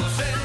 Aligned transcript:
José. 0.00 0.39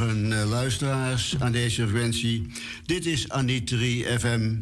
Goedemorgen, 0.00 0.40
eh, 0.40 0.48
luisteraars 0.48 1.36
aan 1.38 1.52
deze 1.52 1.88
frequentie. 1.88 2.46
Dit 2.86 3.06
is 3.06 3.28
Anitri 3.28 4.04
FM. 4.18 4.54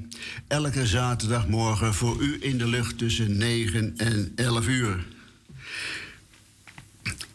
Elke 0.49 0.87
zaterdagmorgen 0.87 1.95
voor 1.95 2.21
u 2.21 2.37
in 2.41 2.59
de 2.59 2.67
lucht 2.67 2.99
tussen 2.99 3.37
9 3.37 3.95
en 3.97 4.33
11 4.35 4.69
uur. 4.69 5.07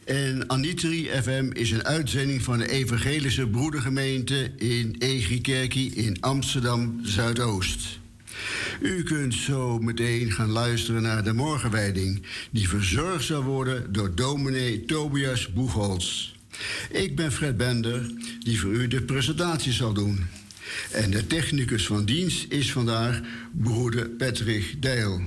En 0.05 0.49
Anitri 0.49 1.09
FM 1.21 1.49
is 1.53 1.71
een 1.71 1.83
uitzending 1.83 2.41
van 2.41 2.57
de 2.57 2.69
Evangelische 2.69 3.47
Broedergemeente 3.47 4.51
in 4.57 4.95
Egikerkie 4.99 5.95
in 5.95 6.17
Amsterdam 6.21 6.99
Zuidoost. 7.03 7.99
U 8.81 9.03
kunt 9.03 9.33
zo 9.33 9.79
meteen 9.79 10.31
gaan 10.31 10.51
luisteren 10.51 11.01
naar 11.01 11.23
de 11.23 11.33
morgenwijding, 11.33 12.25
die 12.51 12.69
verzorgd 12.69 13.23
zal 13.23 13.43
worden 13.43 13.93
door 13.93 14.15
dominee 14.15 14.85
Tobias 14.85 15.53
Boegholz. 15.53 16.32
Ik 16.89 17.15
ben 17.15 17.31
Fred 17.31 17.57
Bender, 17.57 18.11
die 18.39 18.59
voor 18.59 18.71
u 18.71 18.87
de 18.87 19.01
presentatie 19.01 19.71
zal 19.71 19.93
doen. 19.93 20.25
En 20.91 21.11
de 21.11 21.27
technicus 21.27 21.85
van 21.85 22.05
dienst 22.05 22.45
is 22.49 22.71
vandaag 22.71 23.21
broeder 23.51 24.09
Patrick 24.09 24.81
Deil. 24.81 25.21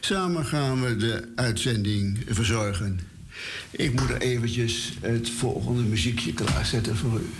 Samen 0.00 0.44
gaan 0.44 0.82
we 0.82 0.96
de 0.96 1.32
uitzending 1.34 2.18
verzorgen. 2.28 3.00
Ik 3.70 3.92
moet 4.00 4.10
er 4.10 4.20
eventjes 4.20 4.92
het 5.00 5.30
volgende 5.30 5.82
muziekje 5.82 6.32
klaarzetten 6.32 6.96
voor 6.96 7.20
u. 7.20 7.30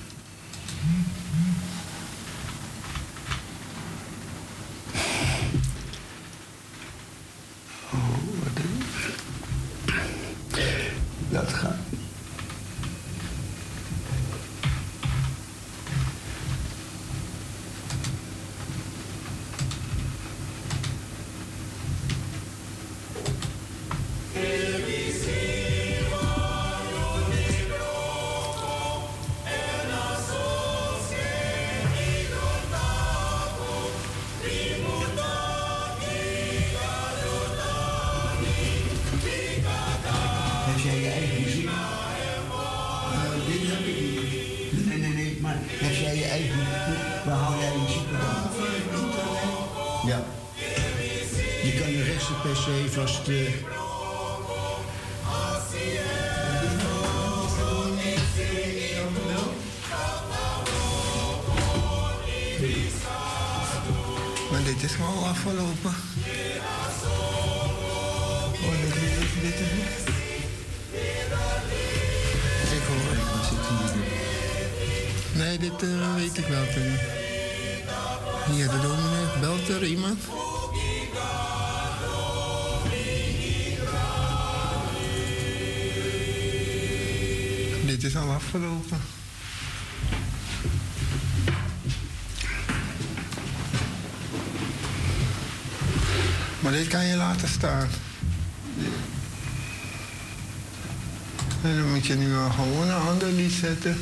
gewoon 102.54 102.88
een 102.88 103.08
ander 103.08 103.28
lied 103.28 103.52
zetten. 103.52 103.96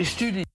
is 0.00 0.08
studie. 0.08 0.49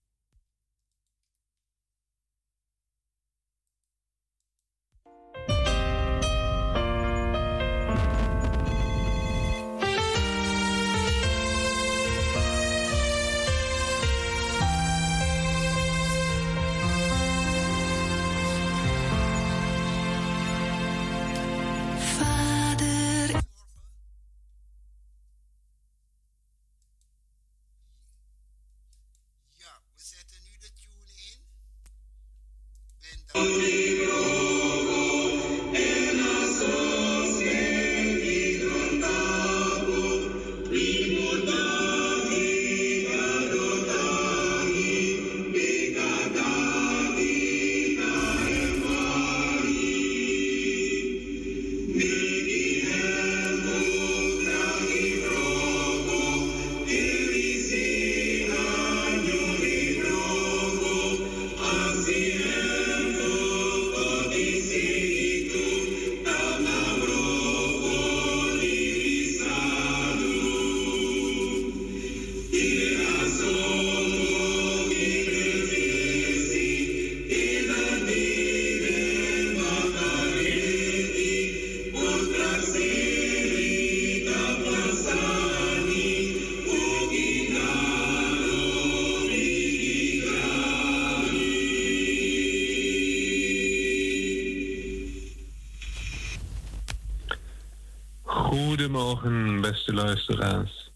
Luisteraars. 99.86 100.92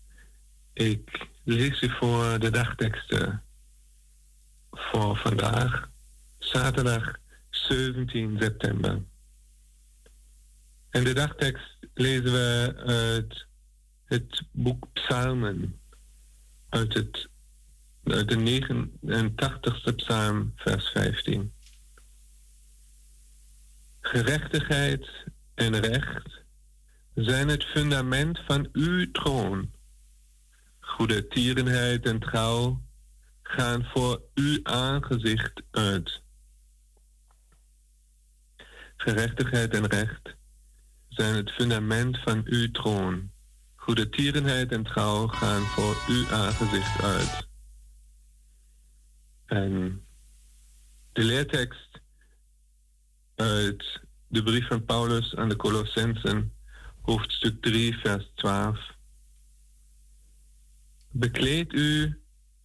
Ik 0.72 1.28
lees 1.44 1.82
u 1.82 1.90
voor 1.90 2.38
de 2.38 2.50
dagteksten 2.50 3.42
voor 4.70 5.16
vandaag, 5.16 5.90
zaterdag 6.38 7.16
17 7.50 8.36
september. 8.40 9.02
En 10.90 11.04
de 11.04 11.12
dagtekst 11.12 11.78
lezen 11.94 12.32
we 12.32 12.74
uit 12.86 13.46
het 14.04 14.42
boek 14.52 14.86
Psalmen, 14.92 15.80
uit, 16.68 16.94
het, 16.94 17.28
uit 18.04 18.28
de 18.28 18.62
89ste 19.04 19.94
psalm, 19.94 20.52
vers 20.56 20.88
15. 20.88 21.52
Gerechtigheid 24.00 25.08
en 25.54 25.80
recht 25.80 26.39
zijn 27.24 27.48
het 27.48 27.64
fundament 27.64 28.38
van 28.46 28.68
uw 28.72 29.10
troon. 29.10 29.70
Goede 30.80 31.28
tierenheid 31.28 32.06
en 32.06 32.20
trouw 32.20 32.82
gaan 33.42 33.84
voor 33.84 34.22
uw 34.34 34.58
aangezicht 34.62 35.62
uit. 35.70 36.22
Gerechtigheid 38.96 39.74
en 39.74 39.86
recht 39.86 40.34
zijn 41.08 41.34
het 41.34 41.50
fundament 41.50 42.18
van 42.18 42.42
uw 42.44 42.70
troon. 42.70 43.30
Goede 43.74 44.08
tierenheid 44.08 44.72
en 44.72 44.82
trouw 44.82 45.26
gaan 45.26 45.62
voor 45.62 45.96
uw 46.08 46.28
aangezicht 46.28 47.02
uit. 47.02 47.48
En 49.46 50.04
de 51.12 51.24
leertekst 51.24 52.00
uit 53.34 54.00
de 54.28 54.42
brief 54.42 54.66
van 54.66 54.84
Paulus 54.84 55.34
aan 55.34 55.48
de 55.48 55.56
Colossensen 55.56 56.52
hoofdstuk 57.00 57.62
3, 57.62 57.94
vers 57.94 58.30
12. 58.34 58.78
Bekleed 61.10 61.72
u 61.72 62.20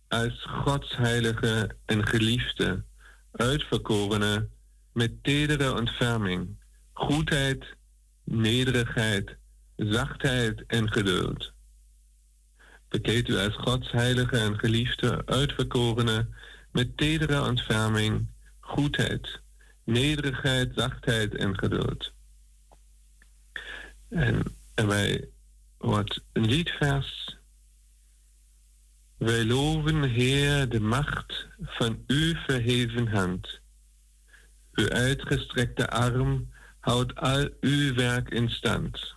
als 0.07 0.43
Gods 0.43 0.95
heilige 0.97 1.75
en 1.85 2.07
geliefde, 2.07 2.83
uitverkorene, 3.31 4.47
met 4.93 5.23
tedere 5.23 5.73
ontferming, 5.73 6.57
goedheid, 6.93 7.65
nederigheid, 8.23 9.35
zachtheid 9.75 10.63
en 10.67 10.91
geduld. 10.91 11.53
Bekleed 12.89 13.27
u 13.27 13.37
als 13.37 13.55
Gods 13.55 13.91
heilige 13.91 14.37
en 14.37 14.59
geliefde, 14.59 15.25
uitverkorene, 15.25 16.27
met 16.71 16.97
tedere 16.97 17.43
ontferming, 17.43 18.27
goedheid, 18.59 19.39
nederigheid, 19.83 20.71
zachtheid 20.75 21.35
en 21.35 21.59
geduld. 21.59 22.13
En 24.09 24.43
wordt 25.77 26.21
een 26.33 26.45
liedvers 26.45 27.37
Wij 29.17 29.45
loven, 29.45 30.03
Heer, 30.03 30.69
de 30.69 30.79
macht 30.79 31.47
van 31.61 32.03
uw 32.07 32.33
verheven 32.33 33.07
hand. 33.07 33.59
Uw 34.71 34.89
uitgestrekte 34.89 35.89
arm 35.89 36.53
houdt 36.79 37.15
al 37.15 37.49
uw 37.59 37.93
werk 37.93 38.29
in 38.29 38.49
stand. 38.49 39.15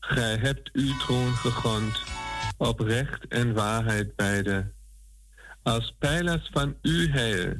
Gij 0.00 0.36
hebt 0.36 0.70
uw 0.72 0.96
troon 0.96 1.32
gegrond 1.32 2.02
op 2.56 2.80
recht 2.80 3.28
en 3.28 3.54
waarheid 3.54 4.16
beide. 4.16 4.72
Als 5.62 5.94
pijlers 5.98 6.48
van 6.52 6.76
uw 6.82 7.08
heil, 7.08 7.54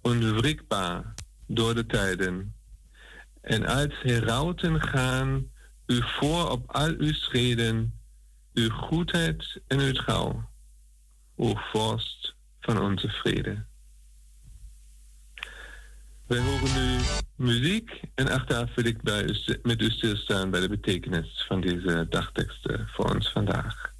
onwrikbaar 0.00 1.14
door 1.46 1.74
de 1.74 1.86
tijden. 1.86 2.54
En 3.40 3.66
als 3.66 4.00
herauten 4.02 4.80
gaan 4.80 5.50
u 5.88 6.02
voor 6.02 6.50
op 6.50 6.70
al 6.70 6.94
uw 6.98 7.12
schreden, 7.12 8.00
uw 8.54 8.70
goedheid 8.70 9.60
en 9.66 9.78
uw 9.78 9.92
trouw, 9.92 10.50
o 11.36 11.54
vorst 11.72 12.34
van 12.60 12.80
onze 12.80 13.08
vrede. 13.08 13.64
Wij 16.26 16.38
horen 16.38 16.74
nu 16.74 17.00
muziek 17.36 18.00
en 18.14 18.28
achteraf 18.28 18.74
wil 18.74 18.84
ik 18.84 19.02
bij 19.02 19.24
u, 19.24 19.58
met 19.62 19.82
u 19.82 19.90
stilstaan 19.90 20.50
bij 20.50 20.60
de 20.60 20.68
betekenis 20.68 21.44
van 21.48 21.60
deze 21.60 22.06
dagteksten 22.08 22.88
voor 22.88 23.14
ons 23.14 23.32
vandaag. 23.32 23.96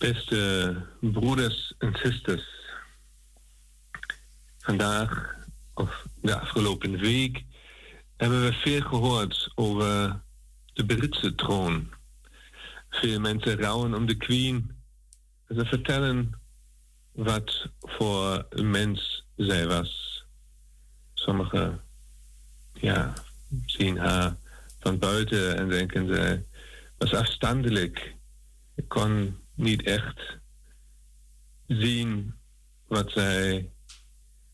Beste 0.00 0.76
broeders 1.00 1.74
en 1.78 1.98
zusters, 2.02 2.44
vandaag 4.58 5.34
of 5.74 6.06
de 6.20 6.40
afgelopen 6.40 6.98
week 6.98 7.44
hebben 8.16 8.42
we 8.42 8.52
veel 8.52 8.80
gehoord 8.80 9.52
over 9.54 10.20
de 10.72 10.86
Britse 10.86 11.34
troon. 11.34 11.90
Veel 12.90 13.20
mensen 13.20 13.60
rouwen 13.60 13.94
om 13.94 14.06
de 14.06 14.16
Queen. 14.16 14.76
Ze 15.48 15.64
vertellen 15.64 16.40
wat 17.12 17.68
voor 17.80 18.46
een 18.50 18.70
mens 18.70 19.26
zij 19.36 19.66
was. 19.66 20.24
Sommigen 21.14 21.80
ja, 22.72 23.12
zien 23.66 23.98
haar 23.98 24.36
van 24.78 24.98
buiten 24.98 25.56
en 25.56 25.68
denken 25.68 26.06
ze 26.14 26.42
was 26.98 27.14
afstandelijk. 27.14 28.14
Ik 28.74 28.88
kon 28.88 29.39
niet 29.60 29.82
echt 29.82 30.38
zien 31.66 32.34
wat 32.86 33.10
zij, 33.10 33.70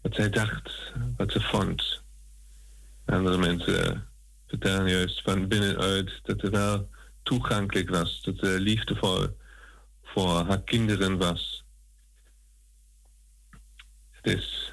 wat 0.00 0.14
zij 0.14 0.30
dacht, 0.30 0.92
wat 1.16 1.32
ze 1.32 1.40
vond. 1.40 2.02
Andere 3.04 3.38
mensen 3.38 4.08
vertellen 4.46 4.88
juist 4.88 5.22
van 5.22 5.48
binnenuit 5.48 6.20
dat 6.22 6.40
ze 6.40 6.50
wel 6.50 6.88
toegankelijk 7.22 7.90
was, 7.90 8.22
dat 8.22 8.38
ze 8.38 8.60
liefdevol 8.60 9.36
voor 10.02 10.46
haar 10.46 10.62
kinderen 10.62 11.18
was. 11.18 11.64
Het 14.10 14.36
is 14.36 14.72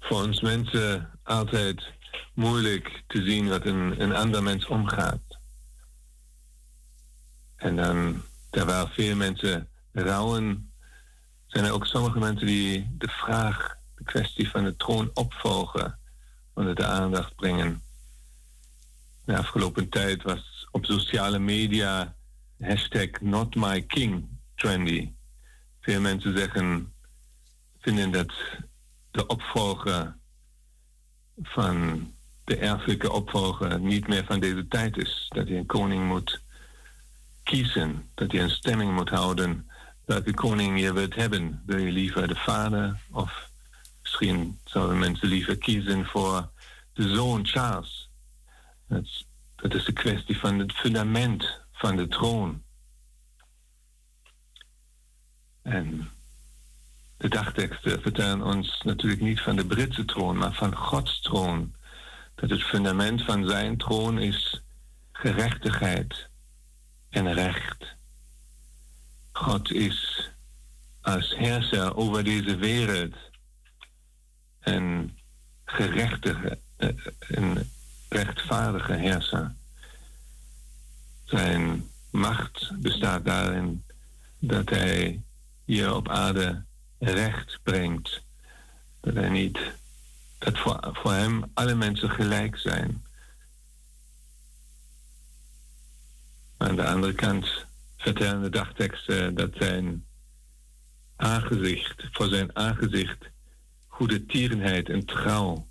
voor 0.00 0.22
ons 0.22 0.40
mensen 0.40 1.10
altijd 1.22 1.92
moeilijk 2.34 3.02
te 3.06 3.22
zien 3.22 3.48
wat 3.48 3.66
een, 3.66 4.00
een 4.00 4.14
ander 4.14 4.42
mens 4.42 4.66
omgaat. 4.66 5.38
En 7.56 7.76
dan 7.76 8.22
terwijl 8.52 8.88
veel 8.88 9.16
mensen 9.16 9.68
rouwen, 9.92 10.72
zijn 11.46 11.64
er 11.64 11.72
ook 11.72 11.86
sommige 11.86 12.18
mensen 12.18 12.46
die 12.46 12.94
de 12.98 13.08
vraag, 13.08 13.76
de 13.94 14.04
kwestie 14.04 14.50
van 14.50 14.64
de 14.64 14.76
troon 14.76 15.10
opvolgen, 15.14 15.98
onder 16.54 16.74
de 16.74 16.86
aandacht 16.86 17.34
brengen. 17.34 17.82
De 19.24 19.38
afgelopen 19.38 19.88
tijd 19.88 20.22
was 20.22 20.68
op 20.70 20.84
sociale 20.84 21.38
media 21.38 22.14
hashtag 22.60 23.20
not 23.20 23.54
my 23.54 23.82
king 23.82 24.28
trendy. 24.54 25.12
Veel 25.80 26.00
mensen 26.00 26.36
zeggen, 26.36 26.92
vinden 27.80 28.10
dat 28.10 28.32
de 29.10 29.26
opvolger 29.26 30.16
van 31.42 32.06
de 32.44 32.56
erfelijke 32.56 33.12
opvolger 33.12 33.80
niet 33.80 34.08
meer 34.08 34.24
van 34.24 34.40
deze 34.40 34.68
tijd 34.68 34.96
is. 34.96 35.26
Dat 35.28 35.48
hij 35.48 35.56
een 35.56 35.66
koning 35.66 36.06
moet 36.06 36.42
kiezen, 37.42 38.10
dat 38.14 38.32
je 38.32 38.40
een 38.40 38.50
stemming 38.50 38.94
moet 38.94 39.08
houden 39.08 39.70
welke 40.04 40.34
koning 40.34 40.80
je 40.80 40.92
wilt 40.92 41.14
hebben. 41.14 41.62
Wil 41.66 41.78
je 41.78 41.92
liever 41.92 42.28
de 42.28 42.36
vader 42.36 43.00
of 43.10 43.50
misschien 44.02 44.58
zouden 44.64 44.98
mensen 44.98 45.28
liever 45.28 45.58
kiezen 45.58 46.06
voor 46.06 46.50
de 46.92 47.14
zoon 47.14 47.46
Charles. 47.46 48.10
Dat 48.88 49.02
is, 49.02 49.26
dat 49.56 49.72
de 49.72 49.92
kwestie 49.92 50.38
van 50.38 50.58
het 50.58 50.72
fundament 50.72 51.60
van 51.72 51.96
de 51.96 52.08
troon. 52.08 52.62
En 55.62 56.10
de 57.16 57.28
dagteksten 57.28 58.02
vertellen 58.02 58.42
ons 58.42 58.82
natuurlijk 58.84 59.20
niet 59.20 59.40
van 59.40 59.56
de 59.56 59.66
Britse 59.66 60.04
troon, 60.04 60.36
maar 60.36 60.54
van 60.54 60.76
Gods 60.76 61.20
troon. 61.20 61.74
Dat 62.34 62.50
het 62.50 62.62
fundament 62.62 63.24
van 63.24 63.48
zijn 63.48 63.76
troon 63.76 64.18
is 64.18 64.62
gerechtigheid, 65.12 66.30
en 67.12 67.34
recht. 67.34 67.96
God 69.32 69.70
is 69.70 70.30
als 71.00 71.36
heerser 71.36 71.96
over 71.96 72.24
deze 72.24 72.56
wereld 72.56 73.14
een 74.60 75.18
gerechtige 75.64 76.58
en 77.28 77.70
rechtvaardige 78.08 78.92
heerser. 78.92 79.54
Zijn 81.24 81.88
macht 82.10 82.80
bestaat 82.80 83.24
daarin 83.24 83.84
dat 84.38 84.70
hij 84.70 85.22
hier 85.64 85.94
op 85.94 86.08
aarde 86.08 86.64
recht 86.98 87.58
brengt. 87.62 88.22
Dat 89.00 89.14
hij 89.14 89.28
niet, 89.28 89.58
dat 90.38 90.58
voor, 90.58 90.90
voor 90.92 91.12
hem 91.12 91.44
alle 91.54 91.74
mensen 91.74 92.10
gelijk 92.10 92.56
zijn. 92.56 93.02
Aan 96.62 96.76
de 96.76 96.86
andere 96.86 97.12
kant 97.12 97.66
vertellen 97.96 98.42
de 98.42 98.48
dagteksten 98.48 99.34
dat 99.34 99.50
zijn 99.54 100.04
aangezicht, 101.16 102.08
voor 102.12 102.28
zijn 102.28 102.56
aangezicht, 102.56 103.30
goede 103.86 104.26
tierenheid 104.26 104.88
en 104.88 105.04
trouw 105.04 105.68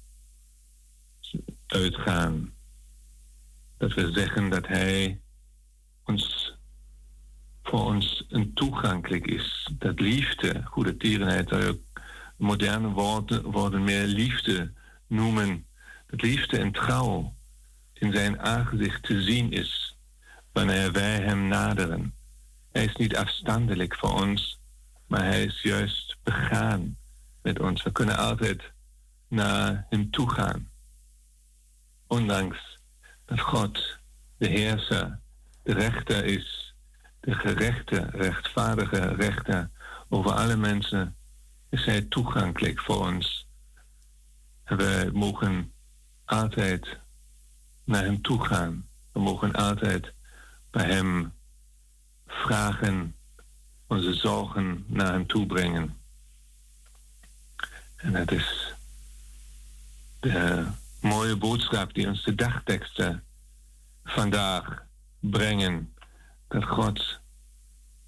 uitgaan. 1.67 2.53
Dat 3.77 3.93
we 3.93 4.11
zeggen 4.11 4.49
dat 4.49 4.67
hij 4.67 5.21
ons, 6.03 6.53
voor 7.63 7.85
ons 7.85 8.25
een 8.29 8.53
toegankelijk 8.53 9.27
is. 9.27 9.69
Dat 9.77 9.99
liefde, 9.99 10.61
goede 10.65 10.97
tierenheid, 10.97 11.77
moderne 12.37 12.87
woorden, 12.87 13.43
woorden 13.43 13.83
meer 13.83 14.05
liefde 14.05 14.73
noemen. 15.07 15.65
Dat 16.07 16.21
liefde 16.21 16.57
en 16.57 16.71
trouw 16.71 17.35
in 17.93 18.13
zijn 18.13 18.39
aangezicht 18.39 19.03
te 19.03 19.21
zien 19.21 19.51
is 19.51 19.90
wanneer 20.51 20.91
wij 20.91 21.19
hem 21.19 21.47
naderen. 21.47 22.13
Hij 22.71 22.85
is 22.85 22.95
niet 22.95 23.15
afstandelijk 23.15 23.95
voor 23.95 24.21
ons, 24.21 24.59
maar 25.07 25.23
hij 25.23 25.43
is 25.43 25.61
juist 25.61 26.17
begaan 26.23 26.97
met 27.41 27.59
ons. 27.59 27.83
We 27.83 27.91
kunnen 27.91 28.17
altijd 28.17 28.71
naar 29.27 29.85
hem 29.89 30.11
toe 30.11 30.29
gaan. 30.29 30.69
Ondanks 32.07 32.79
dat 33.25 33.39
God 33.39 33.99
de 34.37 34.47
heerser, 34.47 35.19
de 35.63 35.73
rechter 35.73 36.25
is, 36.25 36.75
de 37.19 37.33
gerechte, 37.33 38.09
rechtvaardige 38.11 39.15
rechter 39.15 39.69
over 40.09 40.31
alle 40.31 40.55
mensen, 40.55 41.15
is 41.69 41.85
hij 41.85 42.01
toegankelijk 42.01 42.79
voor 42.79 43.07
ons. 43.07 43.47
En 44.63 44.77
we 44.77 45.09
mogen 45.13 45.73
altijd 46.25 46.99
naar 47.83 48.03
hem 48.03 48.21
toe 48.21 48.45
gaan. 48.45 48.87
We 49.11 49.19
mogen 49.19 49.53
altijd 49.53 50.13
bij 50.71 50.85
hem 50.85 51.33
vragen, 52.27 53.15
onze 53.87 54.13
zorgen 54.13 54.85
naar 54.87 55.11
hem 55.11 55.27
toe 55.27 55.45
brengen. 55.45 55.97
En 57.95 58.13
dat 58.13 58.31
is 58.31 58.73
de 60.19 60.65
mooie 61.01 61.37
boodschap 61.37 61.93
die 61.93 62.07
ons 62.07 62.23
de 62.23 62.35
dagteksten 62.35 63.23
vandaag 64.03 64.83
brengen. 65.19 65.93
Dat 66.47 66.63
God, 66.63 67.19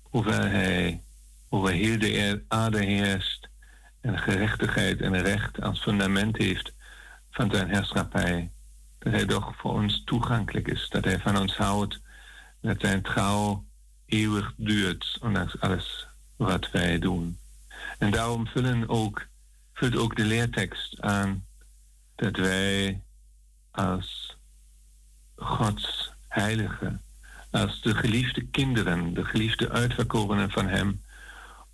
hoewel 0.02 0.42
Hij 0.42 1.04
over 1.50 1.72
heel 1.72 2.00
de 2.00 2.44
aarde 2.48 2.86
heerst 2.86 3.50
en 4.02 4.20
gerechtigheid 4.20 5.02
en 5.02 5.22
recht 5.22 5.62
als 5.62 5.82
fundament 5.82 6.38
heeft 6.38 6.74
van 7.32 7.52
zijn 7.52 7.70
heerschappij, 7.70 8.52
dat 9.00 9.14
Hij 9.14 9.26
toch 9.26 9.56
voor 9.56 9.72
ons 9.74 10.04
toegankelijk 10.06 10.68
is, 10.68 10.90
dat 10.90 11.04
Hij 11.04 11.20
van 11.20 11.38
ons 11.38 11.58
houdt, 11.58 12.02
dat 12.64 12.80
zijn 12.80 13.02
trouw 13.02 13.66
eeuwig 14.06 14.54
duurt, 14.58 15.18
ondanks 15.22 15.60
alles 15.60 16.08
wat 16.36 16.72
wij 16.72 17.00
doen. 17.00 17.38
En 18.00 18.12
daarom 18.12 18.48
vullen 18.48 18.90
ook, 18.90 19.28
vult 19.74 19.96
ook 19.96 20.16
de 20.16 20.26
leertekst 20.26 21.02
aan 21.02 21.46
dat 22.16 22.36
wij 22.36 23.02
als 23.72 24.38
Gods 25.36 26.12
heilige, 26.28 27.00
als 27.52 27.82
de 27.82 27.96
geliefde 27.96 28.46
kinderen, 28.46 29.14
de 29.14 29.26
geliefde 29.26 29.70
uitverkorenen 29.70 30.52
van 30.52 30.68
Hem, 30.68 31.02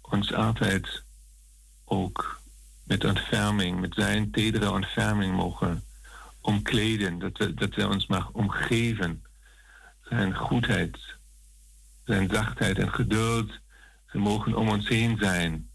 ons 0.02 0.34
altijd 0.34 1.04
ook 1.86 2.42
met 2.84 3.06
ontferming, 3.06 3.80
met 3.80 3.94
zijn 3.94 4.32
tedere 4.32 4.72
ontferming 4.72 5.36
mogen 5.36 5.84
omkleden, 6.42 7.20
dat 7.20 7.38
we, 7.38 7.54
we 7.76 7.88
ons 7.88 8.08
mag 8.08 8.30
omgeven, 8.32 9.24
zijn 10.10 10.36
goedheid, 10.36 10.98
zijn 12.06 12.30
zachtheid 12.30 12.78
en 12.78 12.94
geduld. 12.94 13.52
Ze 14.12 14.18
mogen 14.18 14.56
om 14.56 14.70
ons 14.70 14.88
heen 14.88 15.18
zijn. 15.18 15.70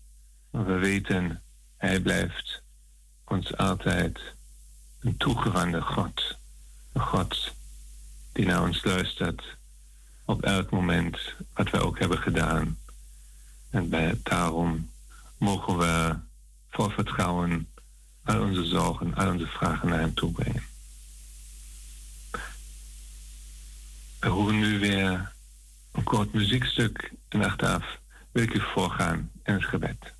Maar 0.50 0.64
we 0.64 0.78
weten, 0.78 1.42
Hij 1.76 2.00
blijft 2.00 2.62
ons 3.24 3.56
altijd 3.56 4.20
een 5.00 5.16
toegewande 5.16 5.80
God. 5.80 6.38
Een 6.92 7.00
God 7.00 7.54
die 8.32 8.46
naar 8.46 8.62
ons 8.62 8.84
luistert 8.84 9.56
op 10.24 10.42
elk 10.42 10.70
moment 10.70 11.18
wat 11.54 11.70
we 11.70 11.80
ook 11.80 11.98
hebben 11.98 12.18
gedaan. 12.18 12.78
En 13.70 13.90
daarom 14.22 14.90
mogen 15.38 15.78
we 15.78 16.16
vol 16.70 16.88
vertrouwen 16.88 17.68
al 18.24 18.40
onze 18.40 18.64
zorgen, 18.64 19.14
al 19.14 19.32
onze 19.32 19.46
vragen 19.46 19.88
naar 19.88 19.98
Hem 19.98 20.14
toe 20.14 20.32
brengen. 20.32 20.73
We 24.24 24.30
horen 24.30 24.58
nu 24.58 24.78
weer 24.78 25.32
een 25.92 26.02
kort 26.02 26.32
muziekstuk 26.32 27.12
en 27.28 27.44
achteraf 27.44 27.98
wil 28.32 28.42
ik 28.42 28.54
u 28.54 28.60
voorgaan 28.60 29.30
in 29.42 29.52
het 29.54 29.64
gebed. 29.64 30.14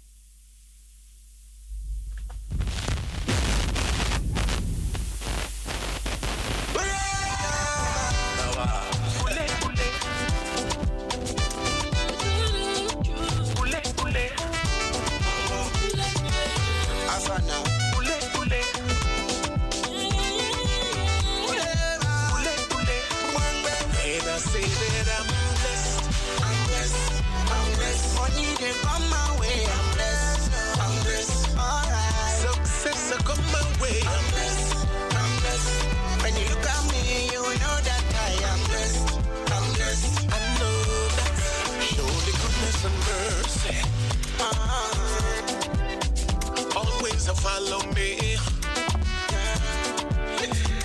Always 46.77 47.29
follow 47.41 47.83
me. 47.95 48.37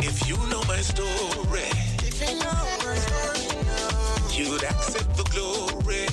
If 0.01 0.27
you 0.27 0.38
know 0.49 0.63
my 0.67 0.82
story, 0.82 1.69
if 2.08 2.21
you 2.21 2.39
know 2.39 2.60
my 2.86 2.95
story, 2.95 3.47
you'd 4.38 4.63
accept 4.63 5.15
the 5.17 5.23
glory. 5.34 6.08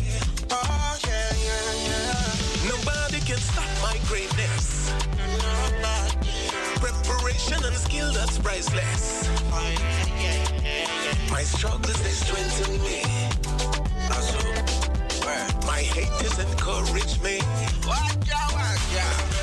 Oh 0.51 0.99
yeah, 1.07 1.33
yeah, 1.47 1.89
yeah. 1.89 2.69
Nobody 2.69 3.21
can 3.21 3.39
stop 3.39 3.71
my 3.83 3.99
greatness. 4.09 4.93
Preparation 6.81 7.65
and 7.65 7.77
skill 7.77 8.13
that's 8.13 8.39
priceless. 8.39 9.29
My 11.31 11.43
struggles 11.43 12.03
they 12.03 12.11
strengthen 12.11 12.83
me. 12.83 13.03
Also. 14.11 14.76
Might 15.67 15.87
hate 15.87 16.13
this, 16.19 16.39
encourage 16.39 17.21
me. 17.23 17.39
Watch 17.87 18.31
out, 18.35 18.53
watch 18.53 18.99
out. 18.99 19.36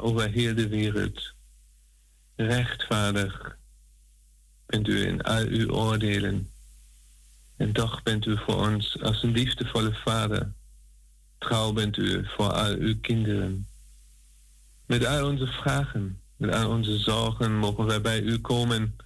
Over 0.00 0.30
heel 0.30 0.54
de 0.54 0.68
wereld. 0.68 1.34
Rechtvaardig 2.36 3.56
bent 4.66 4.88
u 4.88 5.06
in 5.06 5.22
al 5.22 5.46
uw 5.46 5.70
oordelen. 5.70 6.50
En 7.56 7.72
toch 7.72 8.02
bent 8.02 8.26
u 8.26 8.38
voor 8.38 8.68
ons 8.68 9.02
als 9.02 9.22
een 9.22 9.32
liefdevolle 9.32 9.94
vader 9.94 10.52
trouw 11.40 11.72
bent 11.72 11.96
u 11.96 12.26
voor 12.26 12.52
al 12.52 12.74
uw 12.74 13.00
kinderen. 13.00 13.66
Met 14.86 15.06
al 15.06 15.28
onze 15.28 15.46
vragen, 15.46 16.20
met 16.36 16.54
al 16.54 16.70
onze 16.70 16.98
zorgen 16.98 17.58
mogen 17.58 17.86
wij 17.86 18.00
bij 18.00 18.20
u 18.20 18.38
komen, 18.38 18.96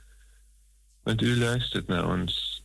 want 1.05 1.23
u 1.23 1.39
luistert 1.39 1.87
naar 1.87 2.09
ons. 2.09 2.63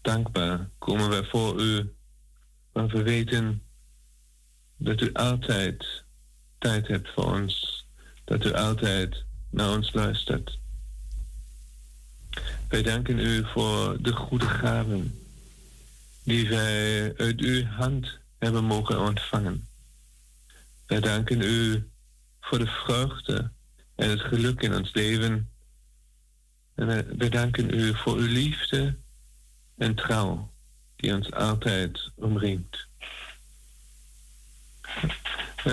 Dankbaar 0.00 0.70
komen 0.78 1.08
wij 1.08 1.24
voor 1.24 1.60
u, 1.60 1.94
want 2.72 2.92
we 2.92 3.02
weten 3.02 3.62
dat 4.76 5.00
u 5.00 5.12
altijd 5.12 6.04
tijd 6.58 6.86
hebt 6.86 7.08
voor 7.14 7.32
ons, 7.32 7.86
dat 8.24 8.44
u 8.44 8.52
altijd 8.52 9.24
naar 9.50 9.70
ons 9.70 9.92
luistert. 9.92 10.58
Wij 12.68 12.82
danken 12.82 13.18
u 13.18 13.44
voor 13.46 14.02
de 14.02 14.12
goede 14.12 14.48
gaven 14.48 15.20
die 16.22 16.48
wij 16.48 17.16
uit 17.16 17.40
uw 17.40 17.64
hand 17.64 18.18
hebben 18.38 18.64
mogen 18.64 19.00
ontvangen. 19.00 19.68
Wij 20.86 21.00
danken 21.00 21.40
u 21.40 21.88
voor 22.40 22.58
de 22.58 22.66
vreugde 22.66 23.50
en 23.94 24.10
het 24.10 24.20
geluk 24.20 24.62
in 24.62 24.74
ons 24.74 24.92
leven. 24.92 25.53
En 26.74 27.16
wij 27.18 27.28
danken 27.28 27.74
u 27.74 27.94
voor 27.96 28.16
uw 28.16 28.26
liefde 28.26 28.96
en 29.76 29.94
trouw 29.94 30.52
die 30.96 31.14
ons 31.14 31.32
altijd 31.32 32.10
omringt. 32.14 32.86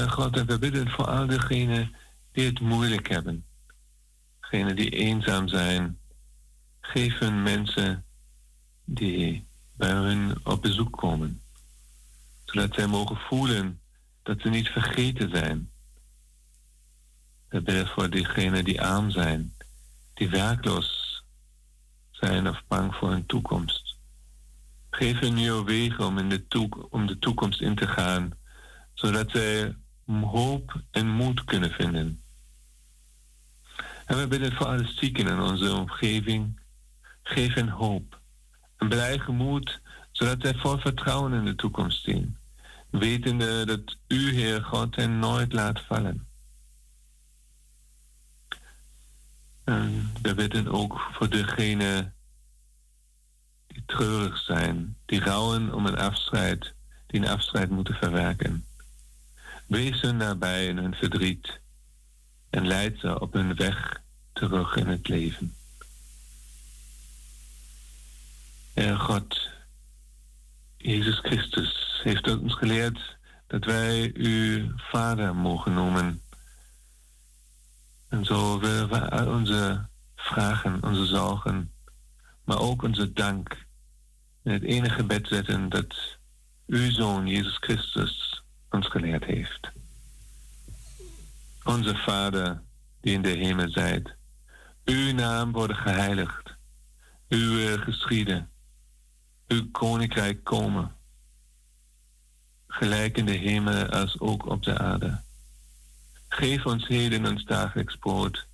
God, 0.08 0.38
en 0.38 0.46
we 0.46 0.60
bidden 0.60 0.90
voor 0.90 1.06
al 1.06 1.28
diegenen 1.28 1.96
die 2.32 2.46
het 2.46 2.60
moeilijk 2.60 3.10
hebben. 3.10 3.46
Degenen 4.40 4.76
die 4.76 4.90
eenzaam 4.90 5.48
zijn. 5.48 6.00
Geef 6.82 7.20
mensen 7.20 8.06
die 8.86 9.48
bij 9.74 9.92
hun 9.92 10.38
op 10.44 10.62
bezoek 10.62 10.98
komen. 10.98 11.42
Zodat 12.46 12.74
zij 12.74 12.88
mogen 12.88 13.18
voelen 13.18 13.80
dat 14.24 14.42
ze 14.42 14.50
niet 14.50 14.68
vergeten 14.68 15.30
zijn. 15.30 15.70
We 17.50 17.62
bidden 17.62 17.88
voor 17.88 18.10
diegenen 18.10 18.64
die 18.64 18.82
arm 18.82 19.12
zijn, 19.12 19.54
die 20.22 20.30
werkloos 20.30 21.24
zijn 22.12 22.48
of 22.48 22.64
bang 22.68 22.96
voor 22.96 23.10
hun 23.10 23.26
toekomst. 23.26 23.98
Geef 24.90 25.20
hun 25.20 25.34
nieuwe 25.34 25.64
wegen 25.64 26.06
om, 26.06 26.18
in 26.18 26.30
de 26.30 26.68
om 26.90 27.08
de 27.08 27.20
toekomst 27.20 27.62
in 27.62 27.76
te 27.76 27.88
gaan, 27.88 28.32
zodat 28.94 29.32
zij 29.32 29.76
hoop 30.06 30.82
en 30.92 31.08
moed 31.10 31.44
kunnen 31.44 31.72
vinden. 31.72 32.22
En 34.06 34.18
we 34.18 34.28
bidden 34.28 34.54
voor 34.54 34.66
alle 34.66 34.88
zieken 34.96 35.28
in 35.28 35.40
onze 35.40 35.74
omgeving. 35.74 36.60
Geef 37.24 37.54
hen 37.54 37.70
hoop, 37.70 38.20
een 38.78 38.90
blij 38.90 39.20
gemoed, 39.20 39.82
zodat 40.12 40.38
zij 40.42 40.54
vol 40.54 40.78
vertrouwen 40.78 41.34
in 41.34 41.46
de 41.46 41.56
toekomst 41.56 42.04
zien 42.04 42.38
wetende 42.90 43.66
dat 43.66 43.98
u, 44.08 44.32
Heer 44.34 44.64
God, 44.64 44.96
hen 44.96 45.20
nooit 45.20 45.54
laat 45.54 45.82
vallen. 45.82 46.31
En 49.64 50.12
we 50.22 50.34
bidden 50.34 50.68
ook 50.68 51.00
voor 51.14 51.30
degenen 51.30 52.14
die 53.68 53.84
treurig 53.86 54.38
zijn, 54.38 54.98
die 55.06 55.20
rouwen 55.20 55.74
om 55.74 55.86
een 55.86 55.98
afscheid, 55.98 56.74
die 57.08 57.22
een 57.22 57.28
afscheid 57.28 57.70
moeten 57.70 57.94
verwerken. 57.94 58.66
Wees 59.68 60.02
hun 60.02 60.18
nabij 60.18 60.68
in 60.68 60.78
hun 60.78 60.94
verdriet 60.96 61.60
en 62.50 62.68
leid 62.68 63.00
ze 63.00 63.20
op 63.20 63.34
hun 63.34 63.56
weg 63.56 64.02
terug 64.34 64.76
in 64.76 64.88
het 64.88 65.08
leven. 65.08 65.56
Heer 68.74 68.98
God, 68.98 69.50
Jezus 70.78 71.20
Christus 71.20 72.00
heeft 72.04 72.38
ons 72.40 72.54
geleerd 72.54 73.18
dat 73.48 73.66
wij 73.66 74.12
u 74.14 74.66
Vader 74.76 75.36
mogen 75.36 75.74
noemen. 75.74 76.22
En 78.12 78.26
zo 78.26 78.60
willen 78.60 78.90
we 78.90 79.30
onze 79.30 79.88
vragen, 80.16 80.84
onze 80.84 81.06
zorgen, 81.06 81.72
maar 82.44 82.60
ook 82.60 82.84
onze 82.84 83.14
dank 83.14 83.66
in 84.44 84.52
het 84.52 84.64
enige 84.64 85.04
bed 85.04 85.28
zetten 85.28 85.70
dat 85.70 86.18
uw 86.68 86.92
Zoon 86.92 87.28
Jezus 87.28 87.58
Christus 87.58 88.44
ons 88.70 88.88
geleerd 88.88 89.24
heeft. 89.24 89.72
Onze 91.64 91.96
Vader 91.96 92.62
die 93.02 93.14
in 93.14 93.22
de 93.22 93.30
hemel 93.30 93.70
zijt, 93.70 94.16
uw 94.86 95.14
naam 95.14 95.52
worden 95.52 95.78
geheiligd, 95.78 96.56
uw 97.30 97.78
geschieden 97.78 98.50
uw 99.48 99.72
koninkrijk 99.72 100.44
komen, 100.44 100.96
gelijk 102.68 103.18
in 103.18 103.26
de 103.26 103.32
hemel 103.32 103.86
als 103.86 104.20
ook 104.20 104.46
op 104.46 104.64
de 104.64 104.78
aarde. 104.78 105.22
Geef 106.34 106.66
ons 106.66 106.88
heden 106.88 107.26
ons 107.26 107.46
dagelijks 107.46 107.96
brood 107.96 108.48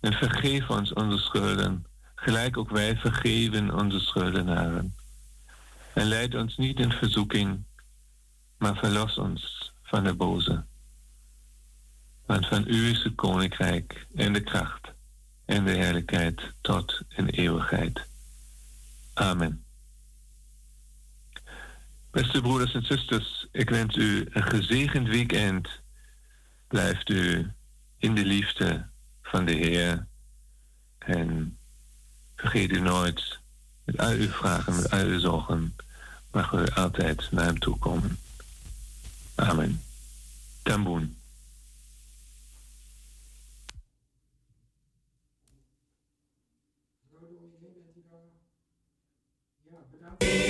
en 0.00 0.12
vergeef 0.12 0.70
ons 0.70 0.92
onze 0.92 1.18
schulden, 1.18 1.86
gelijk 2.14 2.56
ook 2.56 2.70
wij 2.70 2.96
vergeven 2.96 3.74
onze 3.74 4.00
schuldenaren. 4.00 4.94
En 5.94 6.06
leid 6.06 6.34
ons 6.34 6.56
niet 6.56 6.78
in 6.78 6.92
verzoeking, 6.92 7.64
maar 8.58 8.76
verlos 8.76 9.18
ons 9.18 9.72
van 9.82 10.04
de 10.04 10.14
boze. 10.14 10.64
Want 12.26 12.46
van 12.46 12.64
u 12.66 12.90
is 12.90 13.02
het 13.02 13.14
koninkrijk 13.14 14.06
en 14.14 14.32
de 14.32 14.40
kracht 14.40 14.92
en 15.44 15.64
de 15.64 15.70
heerlijkheid 15.70 16.52
tot 16.60 17.00
in 17.08 17.26
eeuwigheid. 17.26 18.06
Amen. 19.14 19.64
Beste 22.10 22.40
broeders 22.40 22.74
en 22.74 22.84
zusters, 22.84 23.48
ik 23.52 23.70
wens 23.70 23.96
u 23.96 24.28
een 24.30 24.42
gezegend 24.42 25.08
weekend. 25.08 25.79
Blijft 26.70 27.08
u 27.08 27.52
in 27.98 28.14
de 28.14 28.24
liefde 28.24 28.86
van 29.22 29.44
de 29.44 29.52
Heer. 29.52 30.06
En 30.98 31.58
vergeet 32.36 32.70
u 32.70 32.80
nooit, 32.80 33.38
met 33.84 33.98
al 33.98 34.10
uw 34.10 34.28
vragen, 34.28 34.76
met 34.76 34.90
al 34.90 35.04
uw 35.04 35.18
zorgen, 35.18 35.76
mag 36.32 36.52
u 36.52 36.66
altijd 36.74 37.28
naar 37.30 37.44
hem 37.44 37.58
toe 37.58 37.78
komen. 37.78 38.18
Amen. 39.34 39.82
Tamboen. 40.62 41.20
see 50.22 50.49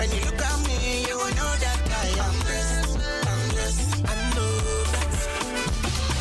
When 0.00 0.10
you 0.12 0.20
look 0.24 0.40
at 0.40 0.66
me, 0.66 1.02
you 1.02 1.16
know 1.36 1.52
that 1.60 1.80
I 1.92 2.08
am 2.24 2.34
blessed, 2.40 2.98
I 4.08 4.14
know. 4.34 4.54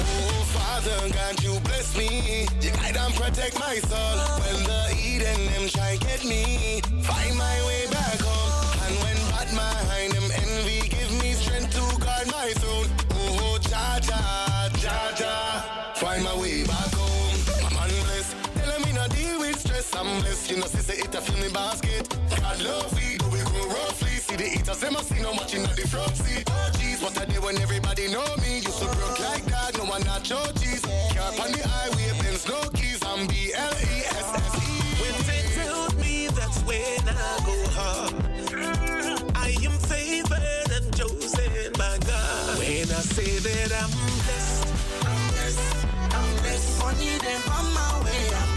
Oh, 0.03 0.43
Father, 0.51 1.09
God, 1.13 1.41
you 1.43 1.59
bless 1.61 1.95
me. 1.97 2.47
You 2.59 2.71
guide 2.71 2.97
and 2.97 3.13
protect 3.13 3.57
my 3.59 3.77
soul. 3.77 4.17
When 4.41 4.63
the 4.65 4.95
Eden 5.01 5.45
them 5.53 5.69
try 5.69 5.95
get 5.95 6.25
me, 6.25 6.81
find 7.03 7.37
my 7.37 7.65
way 7.67 7.87
back. 7.91 7.98
chef 21.19 21.35
in 21.35 21.47
the 21.47 21.53
basket. 21.53 22.07
God 22.41 22.61
love 22.61 22.93
we, 22.93 23.17
do 23.17 23.27
we 23.29 23.39
grow 23.39 23.67
roughly. 23.67 24.09
See 24.09 24.35
the 24.35 24.47
eaters, 24.59 24.79
they 24.79 24.89
must 24.89 25.09
see 25.09 25.21
no 25.21 25.33
matching 25.33 25.65
on 25.65 25.75
the 25.75 25.87
front 25.87 26.15
seat. 26.15 26.43
Oh 26.49 26.71
jeez, 26.73 27.01
what 27.01 27.17
I 27.19 27.25
did 27.25 27.43
when 27.43 27.57
everybody 27.61 28.07
know 28.07 28.25
me. 28.41 28.59
Used 28.59 28.79
to 28.79 28.85
broke 28.85 29.19
like 29.19 29.45
that, 29.45 29.77
no 29.77 29.85
one 29.85 30.03
not 30.03 30.29
your 30.29 30.45
cheese. 30.59 30.81
Car 31.15 31.31
on 31.43 31.51
the 31.51 31.63
highway, 31.67 32.09
pins 32.21 32.47
no 32.47 32.59
keys. 32.73 32.99
I'm 33.03 33.27
B-L-E-S-S-E. 33.27 34.71
When 35.01 35.15
they 35.27 35.43
tell 35.57 35.89
me 36.03 36.27
that's 36.27 36.59
when 36.63 37.03
I 37.07 37.31
go 37.47 37.57
hard. 37.77 38.13
I 39.35 39.49
am 39.65 39.75
favored 39.91 40.71
and 40.71 40.87
chosen 40.95 41.73
by 41.73 41.97
God. 42.07 42.59
When 42.59 42.87
I 42.99 43.01
say 43.15 43.39
that 43.39 43.71
I'm 43.81 43.91
blessed, 44.23 44.67
I'm 45.09 45.21
blessed, 45.31 45.85
I'm 46.15 46.29
blessed. 46.41 46.69
Funny 46.79 47.17
them 47.17 47.43
on 47.57 47.65
my 47.73 47.91
way, 48.05 48.23
I'm 48.35 48.48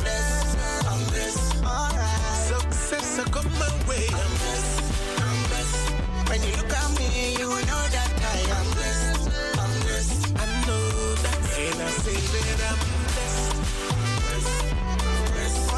way. 3.88 4.06
I'm 4.12 4.32
blessed, 4.40 4.82
I'm 5.18 5.38
blessed. 5.48 5.90
When 6.28 6.40
you 6.42 6.52
look 6.56 6.72
at 6.72 6.90
me, 6.98 7.34
you 7.38 7.48
know 7.48 7.84
that 7.96 8.10
I 8.34 8.38
am 8.58 8.66
blessed, 8.76 9.30
I'm 9.60 9.72
blessed. 9.82 10.36
I 10.42 10.46
know 10.66 10.84
that 11.24 11.38
when 11.52 11.80
I 11.86 11.90
say 12.02 12.18
that 12.48 12.60
I'm 12.70 12.80
blessed, 13.12 13.56
I'm 13.90 14.12
blessed, 14.22 14.74
I'm 15.04 15.32
blessed. 15.32 15.72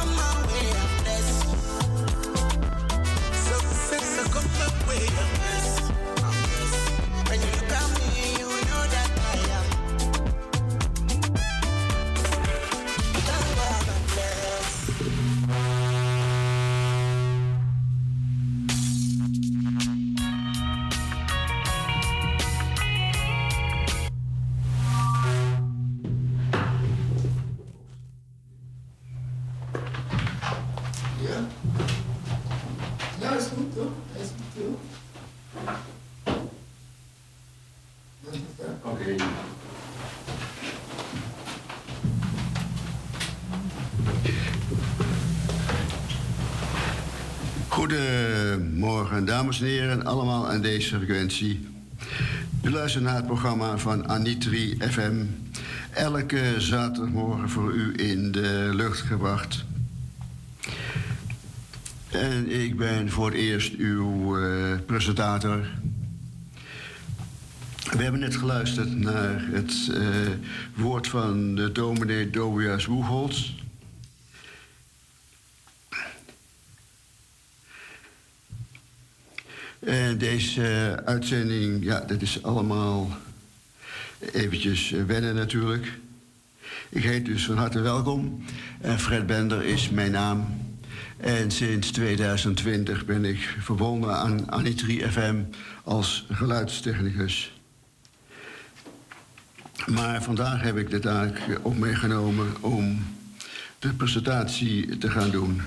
On 0.00 0.08
my 0.20 0.32
way, 0.48 0.68
I'm 0.82 0.92
blessed. 1.04 1.42
Success, 3.48 4.18
I 4.20 4.24
come 4.34 4.50
my 4.60 4.68
way, 4.88 5.06
I'm 5.06 5.30
blessed. 5.40 5.75
dames 49.46 49.60
en 49.60 49.66
heren, 49.66 50.04
allemaal 50.04 50.48
aan 50.50 50.60
deze 50.60 50.96
frequentie. 50.96 51.68
U 52.62 52.70
luistert 52.70 53.04
naar 53.04 53.14
het 53.14 53.26
programma 53.26 53.78
van 53.78 54.08
Anitri 54.08 54.76
FM. 54.80 55.24
Elke 55.90 56.54
zaterdagmorgen 56.58 57.50
voor 57.50 57.72
u 57.72 57.92
in 57.96 58.32
de 58.32 58.70
lucht 58.74 59.00
gebracht. 59.00 59.64
En 62.10 62.60
ik 62.60 62.76
ben 62.76 63.10
voor 63.10 63.26
het 63.26 63.34
eerst 63.34 63.74
uw 63.74 64.38
eh, 64.38 64.78
presentator. 64.86 65.66
We 67.90 68.02
hebben 68.02 68.20
net 68.20 68.36
geluisterd 68.36 68.96
naar 68.96 69.44
het 69.52 69.90
eh, 69.94 70.06
woord 70.74 71.08
van 71.08 71.54
de 71.54 71.72
dominee 71.72 72.30
Dobias 72.30 72.86
Woegholz. 72.86 73.54
En 79.86 80.18
deze 80.18 81.00
uitzending, 81.04 81.84
ja, 81.84 82.00
dat 82.00 82.22
is 82.22 82.42
allemaal 82.42 83.16
eventjes 84.32 84.92
eh, 84.92 85.04
wennen 85.04 85.34
natuurlijk. 85.34 85.98
Ik 86.88 87.02
heet 87.02 87.24
dus 87.24 87.44
van 87.44 87.56
harte 87.56 87.80
welkom. 87.80 88.44
Eh, 88.80 88.96
Fred 88.96 89.26
Bender 89.26 89.64
is 89.64 89.90
mijn 89.90 90.10
naam. 90.10 90.46
En 91.16 91.50
sinds 91.50 91.90
2020 91.90 93.04
ben 93.04 93.24
ik 93.24 93.56
verbonden 93.60 94.16
aan 94.16 94.50
Anitri 94.50 95.10
FM 95.10 95.36
als 95.84 96.26
geluidstechnicus. 96.30 97.60
Maar 99.86 100.22
vandaag 100.22 100.62
heb 100.62 100.76
ik 100.76 100.90
de 100.90 100.98
taak 100.98 101.40
op 101.62 101.78
meegenomen 101.78 102.62
om 102.62 103.06
de 103.78 103.92
presentatie 103.92 104.98
te 104.98 105.10
gaan 105.10 105.30
doen. 105.30 105.62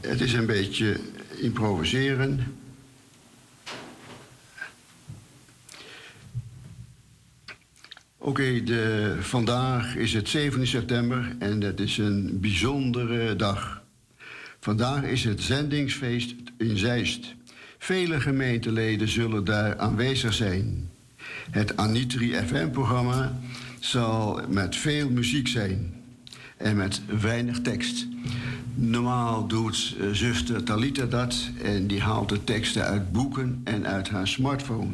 Het 0.00 0.20
is 0.20 0.32
een 0.32 0.46
beetje 0.46 0.96
improviseren. 1.40 2.56
Oké, 8.18 8.62
vandaag 9.20 9.96
is 9.96 10.12
het 10.12 10.28
7 10.28 10.66
september 10.66 11.36
en 11.38 11.60
dat 11.60 11.80
is 11.80 11.98
een 11.98 12.40
bijzondere 12.40 13.36
dag. 13.36 13.82
Vandaag 14.60 15.02
is 15.02 15.24
het 15.24 15.42
zendingsfeest 15.42 16.34
in 16.58 16.76
Zeist. 16.76 17.34
Vele 17.78 18.20
gemeenteleden 18.20 19.08
zullen 19.08 19.44
daar 19.44 19.78
aanwezig 19.78 20.34
zijn. 20.34 20.90
Het 21.50 21.76
Anitri 21.76 22.32
FM-programma 22.46 23.38
zal 23.80 24.40
met 24.48 24.76
veel 24.76 25.10
muziek 25.10 25.48
zijn 25.48 25.94
en 26.56 26.76
met 26.76 27.00
weinig 27.20 27.60
tekst. 27.60 28.06
Normaal 28.80 29.46
doet 29.46 29.96
uh, 30.00 30.10
zuster 30.12 30.62
Talita 30.62 31.04
dat 31.04 31.50
en 31.62 31.86
die 31.86 32.00
haalt 32.00 32.28
de 32.28 32.44
teksten 32.44 32.84
uit 32.84 33.12
boeken 33.12 33.60
en 33.64 33.86
uit 33.86 34.08
haar 34.08 34.28
smartphone. 34.28 34.92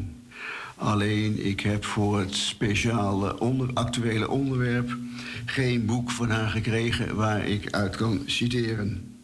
Alleen 0.76 1.46
ik 1.46 1.60
heb 1.60 1.84
voor 1.84 2.18
het 2.18 2.34
speciale 2.34 3.40
onder, 3.40 3.70
actuele 3.74 4.30
onderwerp 4.30 4.96
geen 5.44 5.86
boek 5.86 6.10
van 6.10 6.30
haar 6.30 6.48
gekregen 6.48 7.16
waar 7.16 7.46
ik 7.46 7.72
uit 7.72 7.96
kan 7.96 8.22
citeren. 8.26 9.16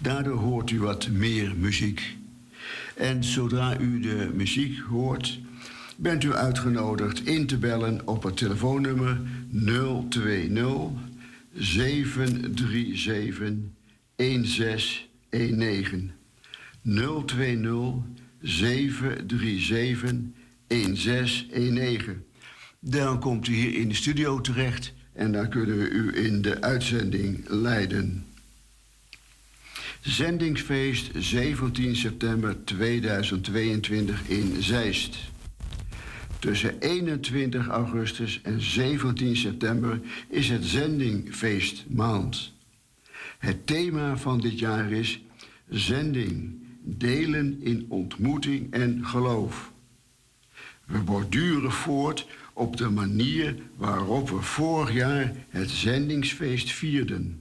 Daardoor 0.00 0.38
hoort 0.38 0.70
u 0.70 0.80
wat 0.80 1.08
meer 1.08 1.54
muziek. 1.56 2.16
En 2.96 3.24
zodra 3.24 3.78
u 3.78 4.00
de 4.00 4.30
muziek 4.34 4.78
hoort, 4.78 5.38
bent 5.96 6.24
u 6.24 6.34
uitgenodigd 6.34 7.26
in 7.26 7.46
te 7.46 7.58
bellen 7.58 8.00
op 8.04 8.22
het 8.22 8.36
telefoonnummer 8.36 9.20
020 10.08 10.48
737 11.58 13.76
1619. 14.16 16.12
020 16.82 18.02
737 18.42 20.34
1619. 20.66 22.24
Dan 22.80 23.20
komt 23.20 23.48
u 23.48 23.54
hier 23.54 23.74
in 23.74 23.88
de 23.88 23.94
studio 23.94 24.40
terecht 24.40 24.92
en 25.12 25.32
dan 25.32 25.48
kunnen 25.48 25.78
we 25.78 25.88
u 25.88 26.24
in 26.24 26.42
de 26.42 26.60
uitzending 26.60 27.48
leiden. 27.48 28.26
Zendingsfeest 30.00 31.10
17 31.16 31.96
september 31.96 32.64
2022 32.64 34.28
in 34.28 34.62
Zeist. 34.62 35.18
Tussen 36.38 36.78
21 36.78 37.68
augustus 37.68 38.40
en 38.42 38.60
17 38.60 39.36
september 39.36 40.00
is 40.28 40.48
het 40.48 40.64
zendingfeestmaand. 40.64 42.52
Het 43.38 43.66
thema 43.66 44.16
van 44.16 44.40
dit 44.40 44.58
jaar 44.58 44.92
is 44.92 45.20
zending, 45.68 46.62
delen 46.82 47.58
in 47.62 47.86
ontmoeting 47.88 48.72
en 48.72 49.06
geloof. 49.06 49.72
We 50.84 50.98
borduren 50.98 51.72
voort 51.72 52.26
op 52.52 52.76
de 52.76 52.88
manier 52.88 53.56
waarop 53.76 54.30
we 54.30 54.42
vorig 54.42 54.92
jaar 54.92 55.32
het 55.48 55.70
zendingsfeest 55.70 56.72
vierden. 56.72 57.40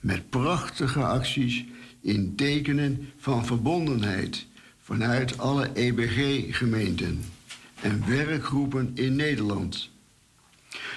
Met 0.00 0.30
prachtige 0.30 1.04
acties 1.04 1.64
in 2.00 2.34
tekenen 2.34 3.08
van 3.16 3.46
verbondenheid 3.46 4.46
vanuit 4.78 5.38
alle 5.38 5.70
EBG-gemeenten 5.74 7.20
en 7.82 8.06
werkgroepen 8.06 8.90
in 8.94 9.16
Nederland. 9.16 9.90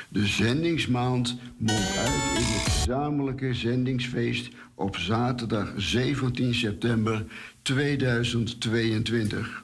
De 0.10 0.28
zendingsmaand 0.28 1.38
mondt 1.58 1.98
uit 1.98 2.38
in 2.38 2.44
het 2.44 2.72
gezamenlijke 2.72 3.54
zendingsfeest 3.54 4.50
op 4.76 4.98
zaterdag 4.98 5.74
17 5.78 6.54
september 6.54 7.26
2022. 7.62 9.64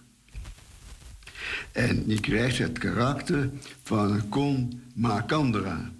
En 1.72 2.06
die 2.06 2.20
krijgt 2.20 2.58
het 2.58 2.78
karakter 2.78 3.50
van 3.84 4.12
een 4.12 4.30
con 4.30 4.82
macandra. 4.94 5.92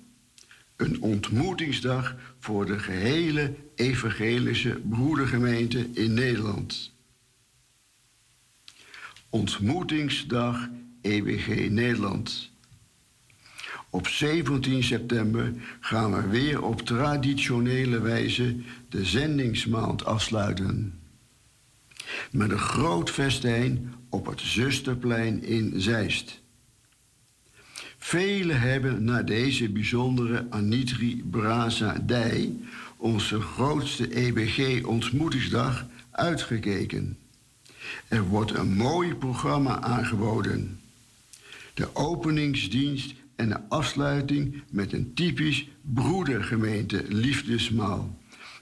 Een 0.76 1.02
ontmoetingsdag 1.02 2.16
voor 2.40 2.66
de 2.66 2.80
gehele 2.80 3.54
evangelische 3.76 4.82
broedergemeente 4.90 5.90
in 5.94 6.14
Nederland. 6.14 6.94
Ontmoetingsdag 9.30 10.70
EBG 11.06 11.70
Nederland. 11.70 12.52
Op 13.90 14.08
17 14.08 14.84
september 14.84 15.54
gaan 15.80 16.14
we 16.14 16.28
weer 16.28 16.64
op 16.64 16.82
traditionele 16.82 18.00
wijze 18.00 18.56
de 18.90 19.06
zendingsmaand 19.06 20.06
afsluiten. 20.06 21.00
Met 22.32 22.52
een 22.52 22.58
groot 22.58 23.10
festijn 23.10 23.94
op 24.10 24.26
het 24.26 24.42
Zusterplein 24.42 25.44
in 25.44 25.74
Zeist. 25.76 26.42
Velen 27.98 28.60
hebben 28.60 29.04
naar 29.04 29.26
deze 29.26 29.70
bijzondere 29.70 30.48
Anitri 30.50 31.24
Braza 31.30 31.98
Dij, 32.06 32.54
onze 32.98 33.42
grootste 33.42 34.16
EBG-ontmoetingsdag, 34.16 35.86
uitgekeken. 36.12 37.18
Er 38.08 38.24
wordt 38.24 38.52
een 38.52 38.74
mooi 38.74 39.16
programma 39.16 39.82
aangeboden. 39.82 40.80
De 41.76 41.96
openingsdienst 41.96 43.14
en 43.36 43.50
de 43.50 43.60
afsluiting 43.70 44.64
met 44.72 44.94
een 44.94 45.14
typisch 45.14 45.68
broedergemeente 45.82 47.04
liefdesmaal. 47.08 48.18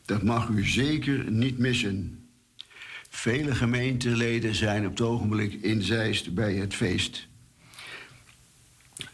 Dat 0.06 0.24
mag 0.24 0.50
u 0.50 0.66
zeker 0.66 1.32
niet 1.32 1.58
missen. 1.58 2.20
Vele 3.10 3.56
gemeenteleden 3.56 4.56
zijn 4.56 4.86
op 4.86 4.92
het 4.92 5.02
ogenblik 5.02 5.54
in 5.54 5.82
Zeist 5.82 6.34
bij 6.34 6.54
het 6.54 6.74
feest. 6.74 7.28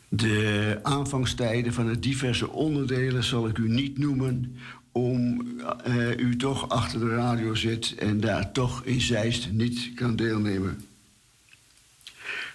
De 0.10 0.80
aanvangstijden 0.84 1.74
van 1.74 1.88
de 1.88 2.00
diverse 2.00 2.50
onderdelen 2.50 3.24
zal 3.24 3.48
ik 3.48 3.58
u 3.58 3.70
niet 3.70 3.98
noemen, 3.98 4.56
om 4.92 5.42
uh, 5.88 6.18
u 6.18 6.36
toch 6.36 6.70
achter 6.70 7.00
de 7.00 7.16
radio 7.16 7.56
zit 7.56 7.96
en 7.96 8.20
daar 8.20 8.52
toch 8.52 8.86
in 8.86 9.02
Zeist 9.02 9.52
niet 9.52 9.92
kan 9.96 10.16
deelnemen. 10.16 10.89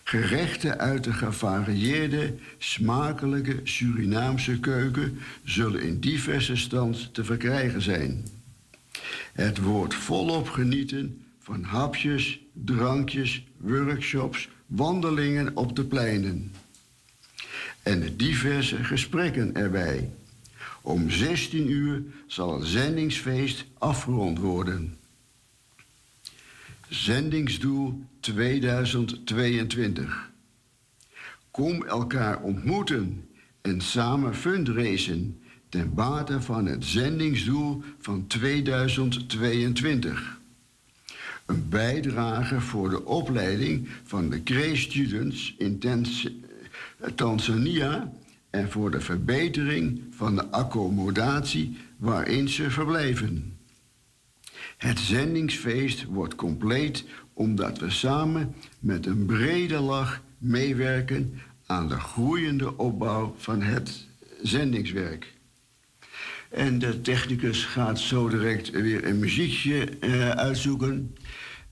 Gerechten 0.05 0.79
uit 0.79 1.05
de 1.05 1.13
gevarieerde, 1.13 2.35
smakelijke 2.59 3.61
Surinaamse 3.65 4.61
keuken 4.61 5.19
zullen 5.45 5.83
in 5.83 6.01
diverse 6.01 6.57
stand 6.57 7.15
te 7.15 7.25
verkrijgen 7.25 7.83
zijn. 7.83 8.25
Het 9.33 9.59
wordt 9.59 9.95
volop 9.95 10.49
genieten 10.49 11.25
van 11.41 11.63
hapjes, 11.63 12.41
drankjes, 12.53 13.45
workshops, 13.57 14.49
wandelingen 14.67 15.57
op 15.57 15.77
de 15.77 15.85
pleinen. 15.85 16.53
En 17.83 18.17
diverse 18.17 18.85
gesprekken 18.85 19.55
erbij. 19.55 20.11
Om 20.83 21.11
16 21.11 21.71
uur 21.71 22.03
zal 22.27 22.59
het 22.59 22.69
zendingsfeest 22.69 23.65
afgerond 23.79 24.39
worden. 24.39 24.97
Zendingsdoel 26.89 28.05
2022. 28.25 30.31
Kom 31.51 31.85
elkaar 31.85 32.43
ontmoeten 32.43 33.29
en 33.61 33.81
samen 33.81 34.35
fundraisen 34.35 35.43
ten 35.69 35.95
bate 35.95 36.41
van 36.41 36.67
het 36.67 36.85
zendingsdoel 36.85 37.83
van 37.99 38.27
2022. 38.27 40.41
Een 41.47 41.69
bijdrage 41.69 42.61
voor 42.61 42.91
de 42.91 43.05
opleiding 43.05 43.89
van 44.05 44.31
de 44.31 44.43
Cree-students 44.43 45.55
in 45.59 45.83
Tanzania 47.15 48.13
en 48.51 48.71
voor 48.71 48.91
de 48.91 49.01
verbetering 49.01 50.03
van 50.11 50.35
de 50.35 50.51
accommodatie 50.51 51.77
waarin 51.97 52.49
ze 52.49 52.71
verblijven. 52.71 53.54
Het 54.77 54.99
zendingsfeest 54.99 56.05
wordt 56.05 56.35
compleet 56.35 57.05
omdat 57.33 57.79
we 57.79 57.91
samen 57.91 58.55
met 58.81 59.07
een 59.07 59.27
brede 59.27 59.81
lach 59.81 60.23
meewerken 60.39 61.41
aan 61.67 61.89
de 61.89 62.01
groeiende 62.01 62.77
opbouw 62.77 63.35
van 63.39 63.63
het 63.63 64.07
zendingswerk. 64.43 65.33
En 66.51 66.79
de 66.79 67.01
technicus 67.01 67.65
gaat 67.65 67.99
zo 67.99 68.29
direct 68.29 68.71
weer 68.71 69.05
een 69.05 69.19
muziekje 69.19 69.89
uh, 70.01 70.31
uitzoeken. 70.31 71.17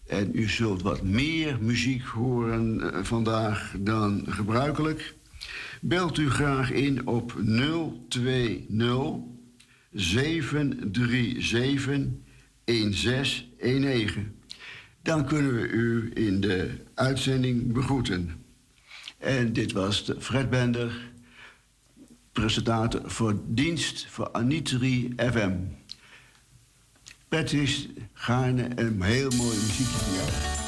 En 0.07 0.31
u 0.33 0.49
zult 0.49 0.83
wat 0.83 1.03
meer 1.03 1.59
muziek 1.61 2.03
horen 2.03 2.81
uh, 2.81 2.99
vandaag 3.03 3.75
dan 3.79 4.25
gebruikelijk. 4.29 5.15
Belt 5.81 6.19
u 6.19 6.31
graag 6.31 6.71
in 6.71 7.07
op 7.07 7.37
020 8.09 9.17
737 9.93 12.07
1619. 12.65 14.41
Dan 15.03 15.27
kunnen 15.27 15.55
we 15.55 15.69
u 15.69 16.11
in 16.15 16.41
de 16.41 16.71
uitzending 16.95 17.73
begroeten. 17.73 18.45
En 19.19 19.53
dit 19.53 19.73
was 19.73 20.05
de 20.05 20.21
Fred 20.21 20.51
Bender, 20.51 21.13
presentator 22.33 23.11
voor 23.11 23.41
dienst 23.47 24.07
voor 24.07 24.31
Anitri 24.31 25.13
FM. 25.17 25.53
Patrice, 27.29 27.89
gaarne 28.13 28.69
een 28.75 29.03
heel 29.03 29.31
mooi 29.31 29.57
muziekje 29.57 29.99
van 29.99 30.15
jou. 30.15 30.62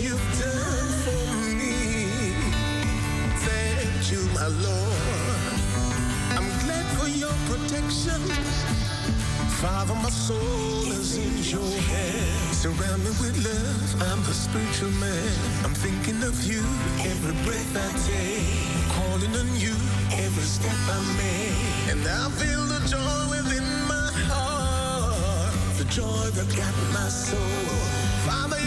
you've 0.00 0.28
done 0.40 0.90
for 1.04 1.26
me. 1.60 2.32
Thank 3.46 4.12
you, 4.12 4.20
my 4.34 4.48
Lord. 4.48 5.52
I'm 6.36 6.48
glad 6.64 6.86
for 6.98 7.08
your 7.08 7.34
protection. 7.50 8.20
Father, 9.60 9.94
my 9.94 10.08
soul 10.08 10.90
is 11.00 11.18
in 11.18 11.34
your 11.52 11.72
hands. 11.92 12.56
Surround 12.62 13.04
me 13.04 13.10
with 13.20 13.36
love. 13.44 14.02
I'm 14.08 14.20
a 14.20 14.32
spiritual 14.32 14.90
man. 14.92 15.34
I'm 15.64 15.74
thinking 15.74 16.22
of 16.22 16.36
you 16.44 16.62
every 17.10 17.36
breath 17.44 17.72
I 17.76 17.88
take. 18.08 18.56
Calling 18.96 19.34
on 19.36 19.50
you 19.60 19.74
every 20.24 20.48
step 20.56 20.78
I 20.96 21.00
make. 21.20 21.92
And 21.92 22.00
I 22.08 22.30
feel 22.40 22.64
the 22.72 22.80
joy 22.88 23.20
within 23.34 23.68
my 23.86 24.08
heart. 24.32 25.52
The 25.76 25.84
joy 25.86 26.26
that 26.36 26.48
got 26.56 26.74
my 26.94 27.08
soul. 27.08 28.00
Father, 28.24 28.59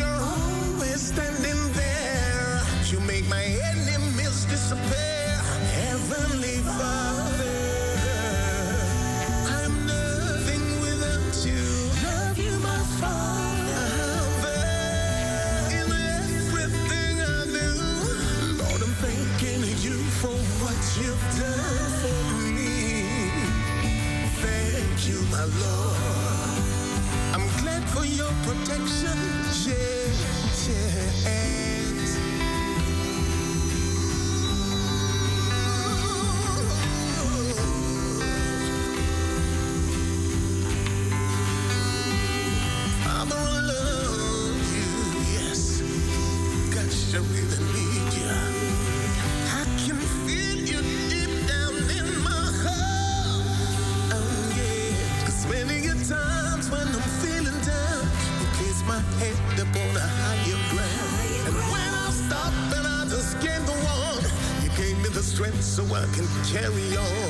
carry 66.53 66.95
on. 66.95 67.22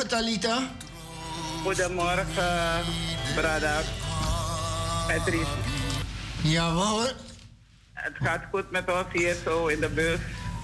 Goedemorgen, 0.00 0.40
Talita. 0.40 0.68
Goedemorgen, 1.62 2.84
Brada. 3.34 3.80
Patrice. 5.06 5.46
Ja, 6.42 6.72
hoor. 6.72 7.12
Het 7.92 8.12
gaat 8.14 8.42
goed 8.50 8.70
met 8.70 8.92
ons 8.92 9.06
hier 9.12 9.36
zo 9.44 9.66
in 9.66 9.80
de 9.80 9.88
bus. 9.88 10.18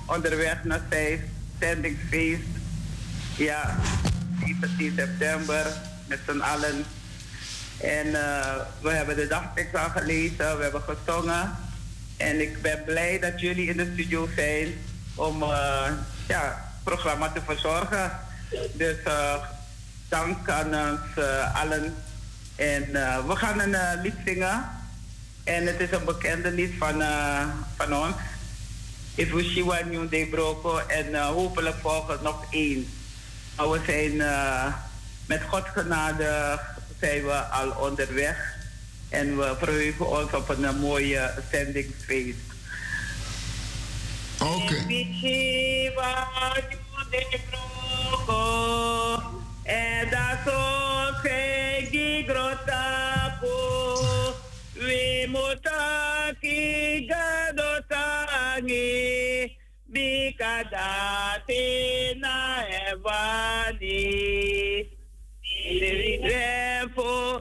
Onderweg 0.07 0.65
naar 0.65 0.81
Stijf. 0.87 1.21
Zendingsfeest. 1.61 2.43
Ja, 3.37 3.77
17 4.41 4.93
september 4.97 5.67
met 6.07 6.19
z'n 6.29 6.41
allen. 6.41 6.85
En 7.81 8.07
uh, 8.07 8.57
we 8.81 8.91
hebben 8.91 9.17
de 9.17 9.27
dagtekst 9.27 9.77
al 9.77 9.91
gelezen, 9.91 10.57
we 10.57 10.63
hebben 10.63 10.83
gezongen. 10.83 11.57
En 12.17 12.41
ik 12.41 12.63
ben 12.63 12.85
blij 12.85 13.19
dat 13.19 13.41
jullie 13.41 13.69
in 13.69 13.77
de 13.77 13.91
studio 13.93 14.29
zijn 14.37 14.75
om 15.15 15.43
uh, 15.43 15.49
ja, 16.29 16.43
het 16.45 16.85
programma 16.85 17.29
te 17.29 17.41
verzorgen. 17.47 18.26
Dus 18.73 18.97
uh, 19.07 19.35
dank 20.09 20.49
aan 20.49 20.91
ons 20.91 21.27
allen. 21.55 21.95
En 22.57 22.93
we 23.27 23.37
gaan 23.37 23.61
een 23.61 24.01
lied 24.03 24.15
zingen. 24.25 24.65
En 25.45 25.67
het 25.67 25.81
is 25.81 25.91
een 25.91 26.05
bekende 26.05 26.51
lied 26.51 26.75
van, 26.79 27.03
van 27.77 27.95
ons. 27.95 28.17
If 29.15 29.33
we 29.33 29.43
see 29.43 29.63
one 29.63 29.85
new 29.91 30.11
day 30.11 30.27
broko. 30.27 30.79
En 30.79 31.23
hopelijk 31.23 31.77
volgt 31.81 32.23
nog 32.23 32.45
één. 32.51 32.89
Maar 33.57 33.71
we 33.71 33.81
zijn 33.87 34.17
met 35.27 35.43
Gods 35.49 35.69
genade 35.75 36.61
zijn 37.01 37.25
we 37.25 37.33
al 37.33 37.71
onderweg. 37.71 38.55
En 39.09 39.37
we 39.37 39.55
verheugen 39.59 40.09
ons 40.09 40.33
op 40.33 40.49
een 40.49 40.79
mooie 40.79 41.35
zendingsfeest. 41.51 42.39
Oké. 44.41 44.75
En 44.75 44.87
Bikadate 59.93 61.65
na 62.21 62.65
evani. 62.89 64.87
Grefo, 66.23 67.41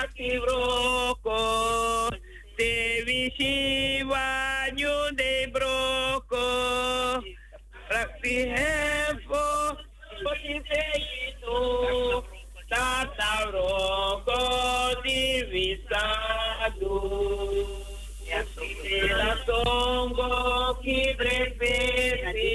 Akibroko, 0.00 1.40
Devi 2.58 3.32
Shiva, 3.36 4.26
New 4.74 5.10
De 5.16 5.46
Broko, 5.52 7.22
Hefo, 7.90 9.11
Songo 19.46 20.82
ki 20.82 21.14
breveti, 21.18 22.52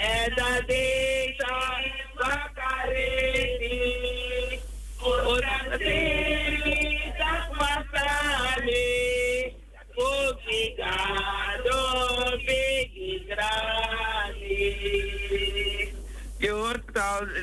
and 0.00 0.32
the 0.36 0.64
data 0.68 1.23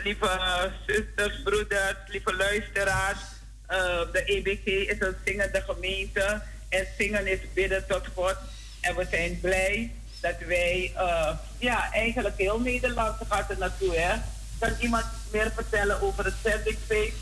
lieve 0.03 0.69
zusters, 0.88 1.41
broeders, 1.43 1.95
lieve 2.07 2.36
luisteraars. 2.36 3.19
Uh, 3.71 4.01
de 4.11 4.23
EBG 4.25 4.65
is 4.65 4.99
een 4.99 5.15
zingende 5.25 5.61
gemeente. 5.61 6.41
En 6.69 6.88
zingen 6.97 7.27
is 7.27 7.39
bidden 7.53 7.88
tot 7.88 8.07
God. 8.13 8.36
En 8.82 8.95
we 8.95 9.07
zijn 9.11 9.39
blij 9.39 9.91
dat 10.21 10.36
wij, 10.47 10.93
uh, 10.95 11.29
ja, 11.57 11.91
eigenlijk 11.93 12.38
heel 12.38 12.59
Nederland 12.59 13.15
gaat 13.29 13.49
er 13.49 13.57
naartoe, 13.57 13.95
hè. 13.95 14.15
Kan 14.59 14.75
iemand 14.79 15.05
meer 15.32 15.51
vertellen 15.55 16.01
over 16.01 16.25
het 16.25 16.34
zendingsfeest? 16.43 17.15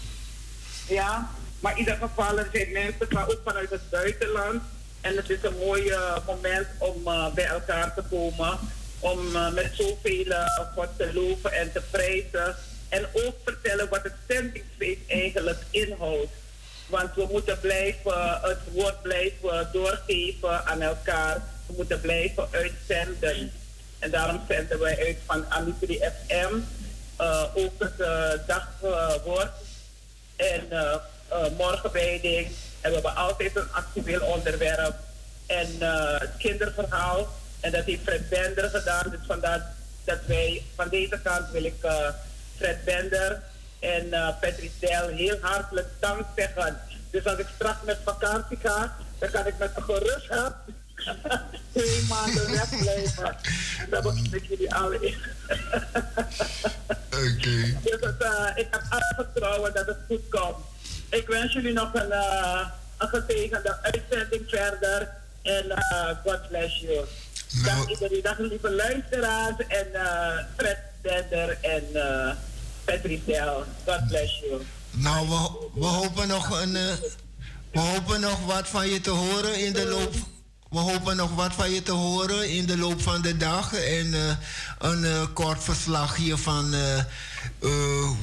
Ja, 0.87 1.29
maar 1.59 1.71
in 1.71 1.77
ieder 1.77 1.95
geval, 1.95 2.37
er 2.37 2.49
zijn 2.53 2.71
mensen, 2.71 3.07
maar 3.09 3.27
ook 3.27 3.41
vanuit 3.43 3.69
het 3.69 3.89
buitenland. 3.89 4.61
En 5.01 5.15
het 5.15 5.29
is 5.29 5.43
een 5.43 5.57
mooi 5.57 5.93
moment 6.25 6.67
om 6.77 7.03
bij 7.33 7.45
elkaar 7.45 7.93
te 7.93 8.03
komen. 8.09 8.59
Om 8.99 9.35
uh, 9.35 9.51
met 9.51 9.71
zoveel 9.73 10.33
God 10.75 10.87
te 10.97 11.13
loven 11.13 11.51
en 11.51 11.71
te 11.71 11.81
prijzen. 11.91 12.55
En 12.89 13.05
ook 13.13 13.35
vertellen 13.43 13.89
wat 13.89 14.03
het 14.03 14.13
zendingsfeest 14.27 14.99
eigenlijk 15.07 15.59
inhoudt. 15.69 16.31
Want 16.87 17.15
we 17.15 17.27
moeten 17.31 17.59
blijven, 17.59 18.39
het 18.41 18.59
woord 18.71 19.01
blijven 19.01 19.69
doorgeven 19.73 20.65
aan 20.65 20.81
elkaar. 20.81 21.41
We 21.65 21.73
moeten 21.77 22.01
blijven 22.01 22.47
uitzenden. 22.51 23.51
En 23.99 24.11
daarom 24.11 24.41
zenden 24.47 24.79
wij 24.79 25.05
uit 25.05 25.17
van 25.25 25.45
Amitri 25.49 25.99
FM. 25.99 26.55
Uh, 27.21 27.43
ook 27.53 27.73
het 27.79 27.97
dagwoord. 28.47 29.51
en 30.35 30.67
uh. 30.71 30.95
En 32.81 32.89
we 32.89 32.93
hebben 32.93 33.15
altijd 33.15 33.55
een 33.55 33.71
actueel 33.71 34.21
onderwerp. 34.21 34.95
En 35.45 35.67
het 36.19 36.31
kinderverhaal. 36.37 37.27
En 37.59 37.71
dat 37.71 37.85
heeft 37.85 38.03
Fred 38.03 38.29
Bender 38.29 38.69
gedaan. 38.69 39.09
Dus 39.09 39.19
vandaar 39.27 39.75
dat 40.03 40.19
wij 40.25 40.65
van 40.75 40.89
deze 40.89 41.19
kant 41.23 41.51
wil 41.51 41.63
ik 41.63 41.75
Fred 42.57 42.83
Bender 42.83 43.41
en 43.79 44.05
uh, 44.05 44.29
Patrice 44.39 44.79
Del 44.79 45.07
heel 45.07 45.37
hartelijk 45.41 45.87
dank 45.99 46.25
zeggen. 46.35 46.77
Dus 47.11 47.25
als 47.25 47.37
ik 47.37 47.47
straks 47.55 47.85
met 47.85 47.97
vakantie 48.03 48.57
ga, 48.63 48.95
dan 49.19 49.29
kan 49.29 49.47
ik 49.47 49.57
met 49.57 49.71
een 49.75 49.83
gerust 49.83 50.27
hart 50.27 50.55
twee 51.73 52.05
maanden 52.09 52.51
wegblijven. 52.51 53.35
Dan 53.89 54.03
begin 54.03 54.33
ik 54.33 54.45
jullie 54.45 54.73
alle 54.73 54.99
in. 54.99 55.17
Oké. 57.07 57.17
Okay. 57.17 57.77
Dus 57.83 57.99
het, 57.99 58.21
uh, 58.21 58.49
ik 58.55 58.67
heb 58.71 58.81
alle 58.89 59.13
vertrouwen 59.15 59.73
dat 59.73 59.85
het 59.85 59.97
goed 60.07 60.29
komt. 60.29 60.65
Ik 61.09 61.27
wens 61.27 61.53
jullie 61.53 61.73
nog 61.73 61.93
een, 61.93 62.09
uh, 62.09 62.67
een 62.97 63.07
gezegende 63.07 63.77
uitzending 63.81 64.49
verder. 64.49 65.09
En 65.41 65.65
uh, 65.65 66.09
God 66.23 66.47
bless 66.47 66.79
you. 66.79 67.05
Nou. 67.51 67.63
Dag 67.63 67.89
iedereen, 67.89 68.21
dag 68.21 68.37
lieve 68.37 68.71
luisteraars 68.71 69.55
en 69.67 69.87
Fred 70.57 70.79
Bender 71.01 71.57
en 71.61 71.83
Patrice 72.85 73.63
God 73.85 74.07
bless 74.07 74.39
you. 74.39 74.61
Nou, 74.91 75.27
we, 75.27 75.69
we, 75.79 75.85
hopen 75.85 76.27
nog 76.27 76.61
een, 76.61 76.75
uh, 76.75 76.93
we 77.71 77.79
hopen 77.79 78.19
nog 78.19 78.45
wat 78.45 78.67
van 78.67 78.87
je 78.87 79.01
te 79.01 79.09
horen 79.09 79.65
in 79.65 79.73
de 79.73 79.87
loop. 79.87 80.13
We 80.69 80.79
hopen 80.79 81.15
nog 81.15 81.35
wat 81.35 81.53
van 81.53 81.71
je 81.71 81.83
te 81.83 81.91
horen 81.91 82.49
in 82.49 82.65
de 82.65 82.77
loop 82.77 83.01
van 83.01 83.21
de 83.21 83.37
dag. 83.37 83.73
En 83.73 84.05
uh, 84.05 84.31
een 84.79 85.03
uh, 85.03 85.25
kort 85.33 85.63
verslagje 85.63 86.37
van 86.37 86.73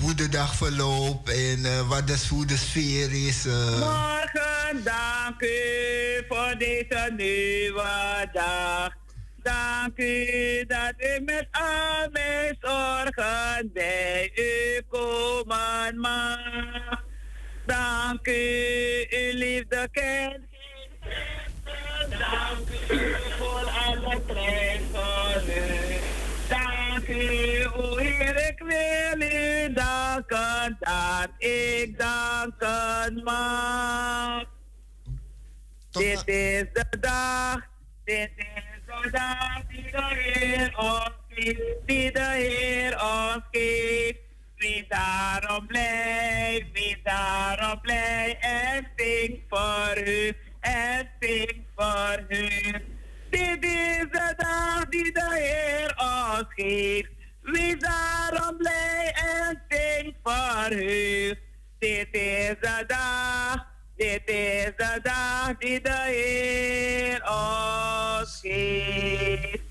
hoe 0.01 0.15
de 0.15 0.29
dag 0.29 0.55
verloopt 0.55 1.31
en 1.31 1.87
wat 1.89 2.07
de, 2.07 2.19
hoe 2.29 2.47
de 2.47 2.57
sfeer 2.57 3.27
is. 3.27 3.45
Morgen 3.45 4.85
dank 4.85 5.41
u 5.41 6.25
voor 6.29 6.55
deze 6.59 7.13
nieuwe 7.17 8.29
dag. 8.33 9.05
Dank 9.47 9.99
u 9.99 10.65
dat 10.67 10.95
u 10.99 11.21
met 11.25 11.49
al 11.51 12.11
mijn 12.11 12.57
zorgen 12.61 13.71
bij 13.73 14.31
u 14.35 14.83
komen 14.89 16.01
mag. 16.01 17.05
Dank 17.67 18.27
u, 18.27 19.07
uw 19.11 19.39
liefde 19.39 19.89
kent 19.93 20.45
Dank 22.09 22.69
u 22.91 23.15
voor 23.39 23.71
alle 23.87 24.23
treffen. 24.27 25.45
Dank 26.49 27.09
u, 27.09 27.65
o 27.65 27.97
Heer, 27.97 28.49
ik 28.49 28.59
wil 28.59 29.21
u 29.21 29.73
danken 29.73 30.77
dat 30.81 31.29
ik 31.39 31.99
danken 31.99 33.23
mag. 33.25 34.45
Dit 35.91 36.29
is 36.29 36.65
de 36.73 36.99
dag, 37.01 37.57
dit 38.05 38.31
is 38.37 38.66
zodat 39.03 39.63
die 39.69 39.91
de 39.91 40.05
Heer 40.15 40.73
ons 40.79 41.11
geeft, 41.29 41.61
die 41.87 42.13
de 42.13 42.21
Heer 42.21 42.93
ons 42.93 43.43
geeft. 43.51 44.25
Wie 44.57 44.85
daarom 44.89 45.67
blij, 45.67 46.67
wie 46.73 47.01
daarom 47.03 47.81
blij 47.81 48.37
en 48.41 48.89
zing 48.97 49.43
voor 49.49 49.99
u, 50.07 50.33
en 50.61 51.11
zing 51.21 51.65
voor 51.77 52.25
u. 52.29 52.49
Dit 53.31 53.65
is 53.65 54.07
de 54.11 54.35
dag 54.37 54.89
die 54.89 55.13
de 55.13 55.29
Heer 55.35 55.95
ons 55.97 56.47
geeft. 56.49 57.11
Wie 57.43 57.77
daarom 57.77 58.57
blij 58.57 59.13
en 59.15 59.63
zing 59.69 60.15
voor 60.23 60.73
u. 60.73 61.35
Dit 61.79 62.09
is 62.11 62.55
de 62.61 62.85
dag 62.87 63.66
Dit 63.97 64.29
is 64.29 64.73
de 64.77 65.01
dag 65.03 65.57
die 65.59 65.81
de 65.81 66.01
Heer 66.05 67.23
ons 67.25 68.41
geeft. 68.43 69.63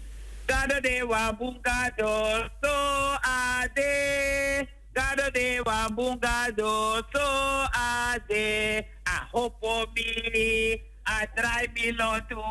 Kado 0.45 0.80
de 0.82 1.05
wabungado 1.05 2.49
so 2.61 2.73
ade. 3.21 4.67
Gado 4.93 5.30
de 5.32 5.61
wabungado 5.63 7.05
so 7.13 7.65
ade. 7.69 8.86
I 9.05 9.19
hope 9.32 9.57
for 9.61 9.86
me. 9.93 10.82
I 11.05 11.28
try 11.36 11.67
me 11.76 11.91
lotu. 11.93 12.41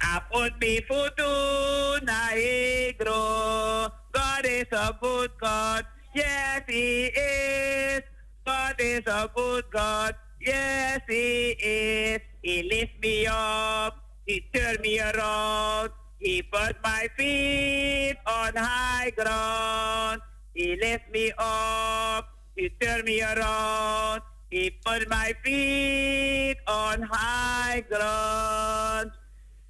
I 0.00 0.20
put 0.30 0.58
me 0.60 0.80
futu 0.88 2.00
naegro. 2.08 3.92
God 4.12 4.46
is 4.46 4.72
a 4.72 4.96
good 4.98 5.30
God. 5.38 5.84
Yes, 6.14 6.62
He 6.66 7.12
is. 7.12 8.02
God 8.46 8.80
is 8.80 9.02
a 9.06 9.28
good 9.34 9.64
God. 9.70 10.14
Yes, 10.42 11.00
He 11.08 11.54
is. 11.62 12.20
He 12.42 12.62
lifts 12.64 12.98
me 13.00 13.26
up. 13.30 13.94
He 14.26 14.42
turned 14.52 14.80
me 14.80 14.98
around. 14.98 15.90
He 16.18 16.42
put 16.42 16.76
my 16.82 17.06
feet 17.16 18.16
on 18.26 18.52
high 18.56 19.12
ground. 19.14 20.20
He 20.54 20.74
lifts 20.76 21.06
me 21.12 21.32
up. 21.38 22.26
He 22.56 22.70
turned 22.80 23.04
me 23.04 23.22
around. 23.22 24.22
He 24.50 24.70
put 24.84 25.08
my 25.08 25.32
feet 25.44 26.58
on 26.66 27.02
high 27.02 27.84
ground. 27.88 29.12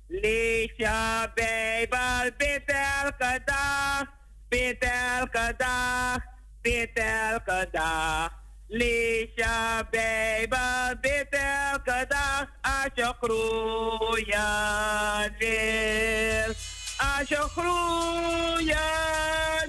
Lees 0.09 0.73
je 0.77 1.29
Bijbel, 1.35 2.31
bid 2.37 2.63
elke 2.67 3.41
dag, 3.45 4.09
bid 4.49 4.85
elke 4.85 5.55
dag, 5.57 6.21
bid 6.63 6.91
elke 6.95 7.69
dag. 7.73 8.32
Lees 8.73 9.29
je 9.35 9.85
Bijbel, 9.91 10.97
bid 11.01 11.27
elke 11.31 12.05
dag, 12.09 12.47
als 12.61 12.91
je 12.95 13.15
groeien 13.21 14.41
wil. 15.39 16.55
Als 16.97 17.29
je 17.29 17.49
groeien 17.57 18.77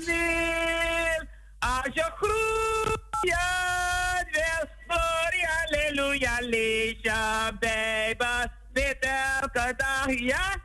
wil, 0.05 1.25
als 1.59 1.93
je 1.93 2.11
groeien 2.15 4.27
wil. 4.31 4.67
Gloria, 4.87 5.49
halleluja, 5.49 6.37
lees 6.39 6.97
je 7.01 7.51
Bijbel, 7.59 8.45
bid 8.71 8.97
elke 9.41 9.73
dag, 9.77 10.19
ja? 10.19 10.55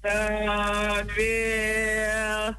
Dan 0.00 1.06
wil. 1.06 2.56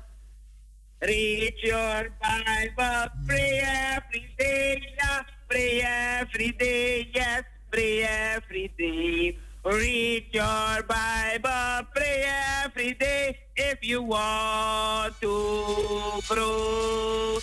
Read 0.99 1.59
your 1.59 2.11
Bible, 2.19 3.11
pray 3.25 3.98
Pray 4.39 5.81
every 5.83 6.51
day, 6.53 7.09
yes, 7.13 7.43
pray 7.71 8.03
every 8.03 8.71
day. 8.77 9.37
Read 9.65 10.25
your 10.31 10.83
Bible, 10.87 11.87
pray 11.93 12.23
every 12.63 12.93
day 12.93 13.37
if 13.57 13.83
you 13.83 14.01
want 14.03 15.19
to 15.19 16.21
grow. 16.29 17.37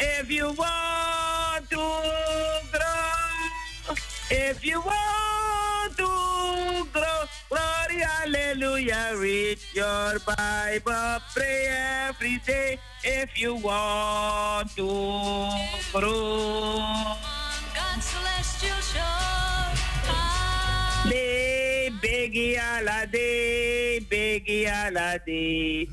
If 0.00 0.30
you 0.30 0.52
want 0.52 1.70
to 1.70 1.76
grow, 2.72 3.94
if 4.30 4.64
you 4.64 4.80
want 4.80 5.39
hallelujah. 8.10 9.14
Read 9.16 9.58
your 9.74 10.18
Bible, 10.26 11.22
pray 11.34 11.66
every 12.08 12.38
day 12.46 12.78
if 13.04 13.38
you 13.38 13.54
want 13.54 14.70
to 14.76 14.88
grow. 15.92 16.76
God's 17.74 18.04
celestial 18.04 18.80
shore. 18.82 19.50
Day, 21.08 21.90
biggie 22.02 22.58
holiday, 22.58 24.00
biggie 24.00 24.68
holiday. 24.68 25.88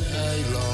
Mij, 0.00 0.44
mijn 0.50 0.69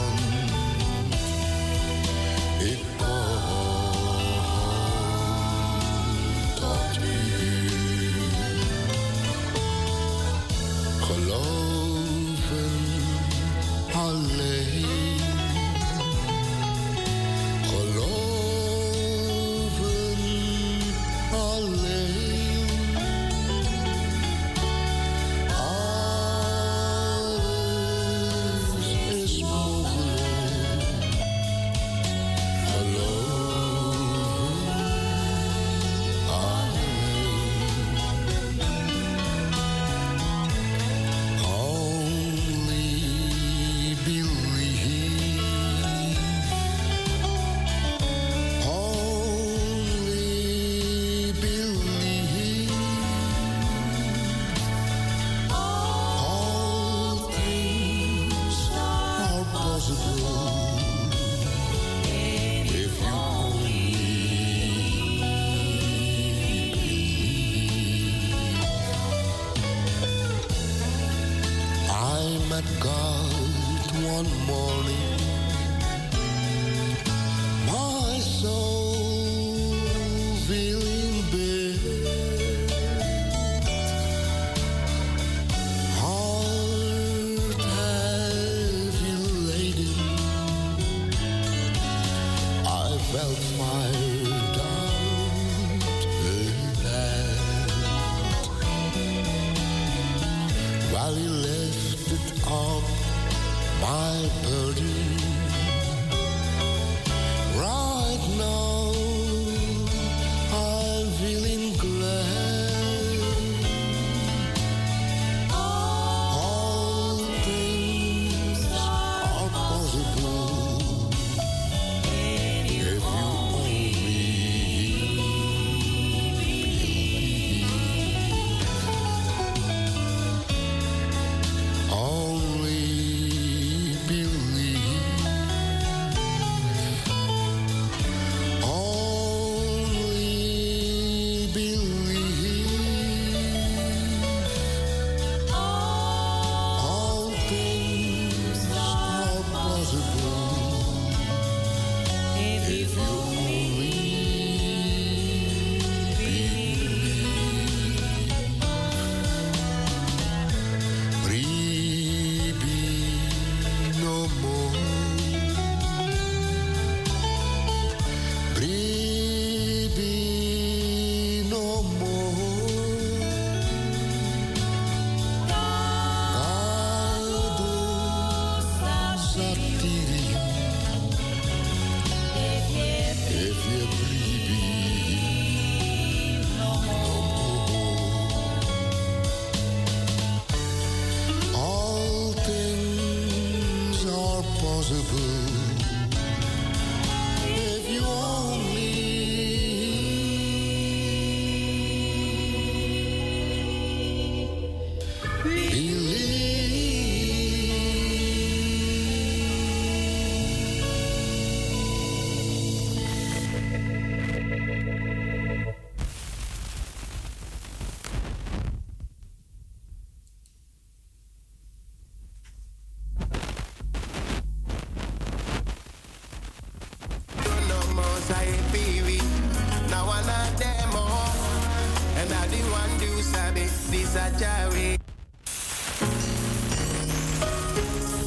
sabe, 233.33 233.67
this 233.91 234.15
a 234.17 234.31
Jawi. 234.41 234.99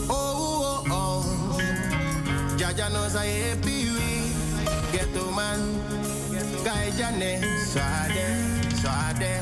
Oh, 0.09 0.83
oh, 0.89 0.91
oh. 0.91 1.59
Jaja 2.57 2.91
knows 2.91 3.15
I 3.15 3.25
happy 3.25 3.89
we 3.95 5.31
man. 5.35 5.61
Guy 6.63 6.91
Jane, 6.97 7.41
swade, 7.71 8.25
swade. 8.79 9.33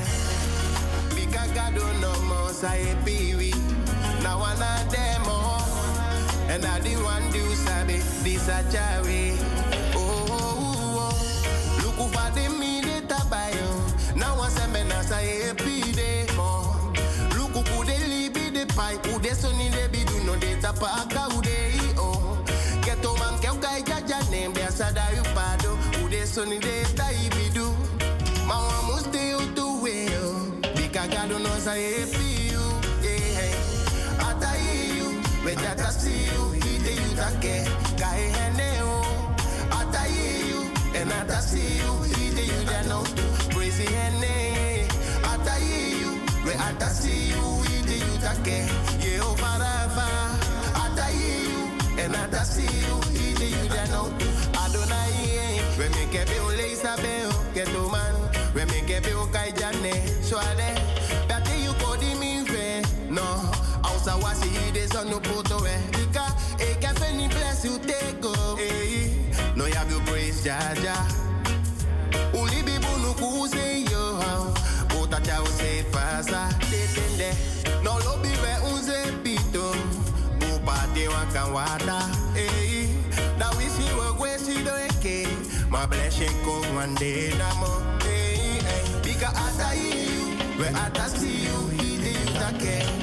Bika 1.16 1.44
gado 1.56 1.86
no 2.02 2.14
more. 2.22 2.52
Now. 4.24 4.38
And 6.50 6.66
I 6.66 6.80
the 6.80 6.96
one 7.04 7.30
do 7.32 7.44
sabe, 7.56 8.02
this 8.24 8.48
a 8.48 8.64
Jawi. 8.72 9.57
Who 26.38 26.46
de 26.46 26.50
soni 26.50 26.60
de 26.60 26.84
tai 26.96 27.30
bidu. 27.36 27.76
Mawa 28.48 28.82
muste 28.88 29.22
you 29.30 29.40
to 29.56 29.82
well, 29.82 30.52
bika 30.76 31.08
gado 31.08 31.40
no 31.40 31.50
say 31.60 32.00
happy 32.00 32.52
you, 32.52 32.64
yeah. 33.04 34.28
Ata 34.28 34.52
you, 34.58 35.22
we 35.44 35.52
jata 35.54 35.90
see 35.92 36.26
you, 36.26 36.54
ide 36.56 36.94
you 37.02 37.12
take, 37.16 37.66
kai 37.98 38.22
hene 38.36 38.82
o. 38.82 39.02
Ata 39.72 40.04
you, 40.10 40.72
and 40.96 41.12
ata 41.12 41.42
see 41.42 41.78
you, 41.82 41.94
ide 42.22 42.46
you 42.52 42.66
da 42.66 42.82
no, 42.88 43.04
crazy 43.54 43.86
hene. 43.86 44.88
Ata 45.24 45.56
you, 45.66 46.22
we 46.46 46.54
ata 46.54 46.90
see 46.90 47.30
you, 47.30 47.64
ide 47.76 48.00
you 48.06 48.18
take, 48.22 48.48
yeah 48.48 48.97
jaja. 70.48 70.96
Uli 72.40 72.64
bi 72.68 72.76
bunu 72.84 73.12
kuze 73.20 73.68
yo. 73.92 74.06
Ota 75.00 75.20
cha 75.22 75.42
use 75.44 75.84
pasa, 75.92 76.42
detende. 76.72 77.30
No 77.84 77.92
lobby 78.06 78.32
we 78.44 78.54
unze 78.72 79.00
pito. 79.24 79.68
Upate 80.56 81.04
wakan 81.14 81.48
wada. 81.56 82.00
Hey, 82.34 82.88
da 83.40 83.48
wisi 83.58 83.88
we 84.00 84.08
gwesi 84.18 84.64
do 84.64 84.74
eke. 84.88 85.28
Ma 85.70 85.86
blessing 85.86 86.38
ko 86.46 86.54
one 86.82 86.96
day 86.96 87.34
na 87.38 87.50
mo. 87.60 87.72
Hey, 88.04 88.60
hey. 88.68 88.84
Bika 89.04 89.30
ata 89.46 89.70
you, 89.76 90.38
we 90.60 90.68
ata 90.84 91.10
see 91.10 91.44
you. 91.48 91.58
Ide 91.88 92.14
you 92.16 92.97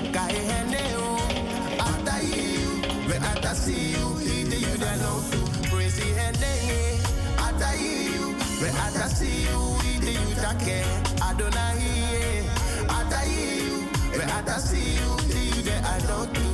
see 9.25 9.43
you. 9.49 9.61
Ide 9.81 10.13
you 10.13 10.35
take, 10.43 10.85
Adonai. 11.23 12.45
Ata 12.89 13.21
you, 13.29 13.89
we 14.13 14.23
ata 14.25 14.59
see 14.61 14.97
you. 14.97 15.11
Ide 15.33 15.57
you 15.57 15.63
da 15.63 15.77
I 15.85 15.99
to. 16.35 16.45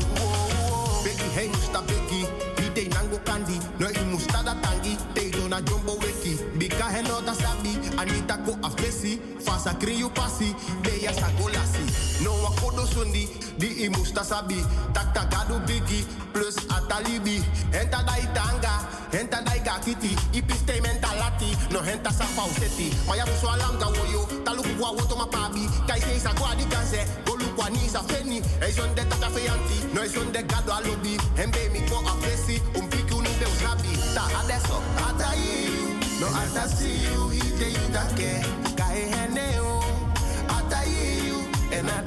Beki 1.04 1.28
hey 1.34 1.48
beki 1.88 2.20
Ide 2.66 2.88
nango 2.90 3.18
kandi 3.24 3.56
No 3.80 3.88
i 3.88 4.04
musta 4.04 4.42
da 4.44 4.54
tangi 4.60 4.96
Te 5.14 5.30
do 5.30 5.48
na 5.48 5.60
jumbo 5.62 5.94
weki 5.96 6.36
Bika 6.58 6.90
he 6.92 7.02
no 7.02 7.20
da 7.22 7.32
sabi 7.32 7.72
Anita 7.98 8.36
ko 8.44 8.52
afesi 8.62 9.18
Fasa 9.40 9.74
kriyu 9.74 10.10
pasi 10.14 10.54
Beya 10.82 11.12
sa 11.14 11.30
golasi 11.40 12.09
No 12.22 12.32
wa 12.42 12.50
kodo 12.60 12.86
sundi 12.86 13.28
Di 13.58 13.88
musta 13.88 14.22
sabi 14.24 14.60
Tak 14.92 15.14
tak 15.14 15.30
gado 15.30 15.58
bigi 15.66 16.04
Plus 16.32 16.56
atalibi 16.68 17.40
Enta 17.72 18.02
da 18.04 18.14
itanga 18.18 18.74
Enta 19.12 19.40
da 19.44 19.56
igakiti 19.56 20.12
Ipiste 20.32 20.80
mentalati 20.80 21.56
No 21.72 21.80
henta 21.82 22.10
sa 22.12 22.24
pauseti. 22.36 22.92
Maya 23.08 23.24
muswa 23.26 23.56
langa 23.56 23.86
woyo 23.86 24.28
Taluku 24.44 24.68
kwa 24.78 24.90
woto 24.90 25.16
mapabi 25.16 25.68
Kai 25.86 26.00
se 26.00 26.16
isa 26.16 26.32
kwa 26.34 26.54
di 26.56 26.64
kanse 26.64 27.04
Golu 27.26 27.46
kwa 27.56 27.70
ni 27.70 27.88
sa 27.88 28.02
feni 28.02 28.38
E 28.60 28.72
son 28.72 28.94
de 28.94 29.02
tata 29.04 29.30
feyanti 29.30 29.94
No 29.94 30.04
e 30.04 30.08
son 30.08 30.32
de 30.32 30.42
gado 30.42 30.72
alobi 30.72 31.16
Hembe 31.36 31.68
mi 31.72 31.80
ko 31.88 32.02
afesi 32.04 32.60
Un 32.76 32.88
piki 32.88 33.14
unu 33.14 33.30
be 33.40 33.46
usabi 33.46 33.92
Ta 34.14 34.28
adesso 34.40 34.76
Ata 35.08 35.32
you 35.36 35.98
No 36.20 36.26
ata 36.28 36.68
see 36.68 37.00
you 37.04 37.20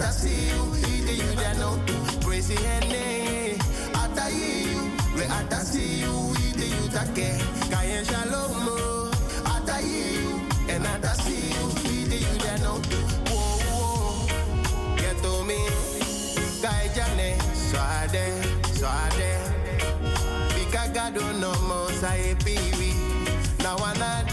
And 0.03 0.11
ata 0.11 0.19
see 0.19 0.49
you 0.49 0.63
Ite 0.83 1.15
you 1.15 1.35
da 1.35 1.53
no 1.53 1.79
Crazy 2.25 2.55
hene 2.55 3.57
Ata 3.95 4.29
you. 4.35 4.91
We 5.15 5.23
ata 5.23 5.63
see 5.63 6.01
you 6.01 6.33
Ite 6.35 6.67
you 6.75 6.89
take 6.91 7.39
Kai 7.71 8.03
shalom 8.03 8.67
o 8.67 9.11
Ata 9.45 9.81
you 9.81 10.41
And 10.67 10.85
ata 10.85 11.15
see 11.23 11.53
you 11.55 11.65
Ite 11.87 12.19
you 12.19 12.37
da 12.39 12.57
no 12.57 12.73
Whoa 13.31 13.59
whoa 13.63 14.97
Get 14.97 15.15
to 15.23 15.43
me 15.45 15.59
Kai 16.61 16.89
jane 16.93 17.39
Swade 17.55 18.25
Swade 18.75 19.31
Bika 20.51 20.91
gado 20.93 21.31
no 21.39 21.53
mo 21.67 21.87
Say 22.01 22.35
piwi 22.43 22.91
Na 23.63 23.75
wana 23.77 24.25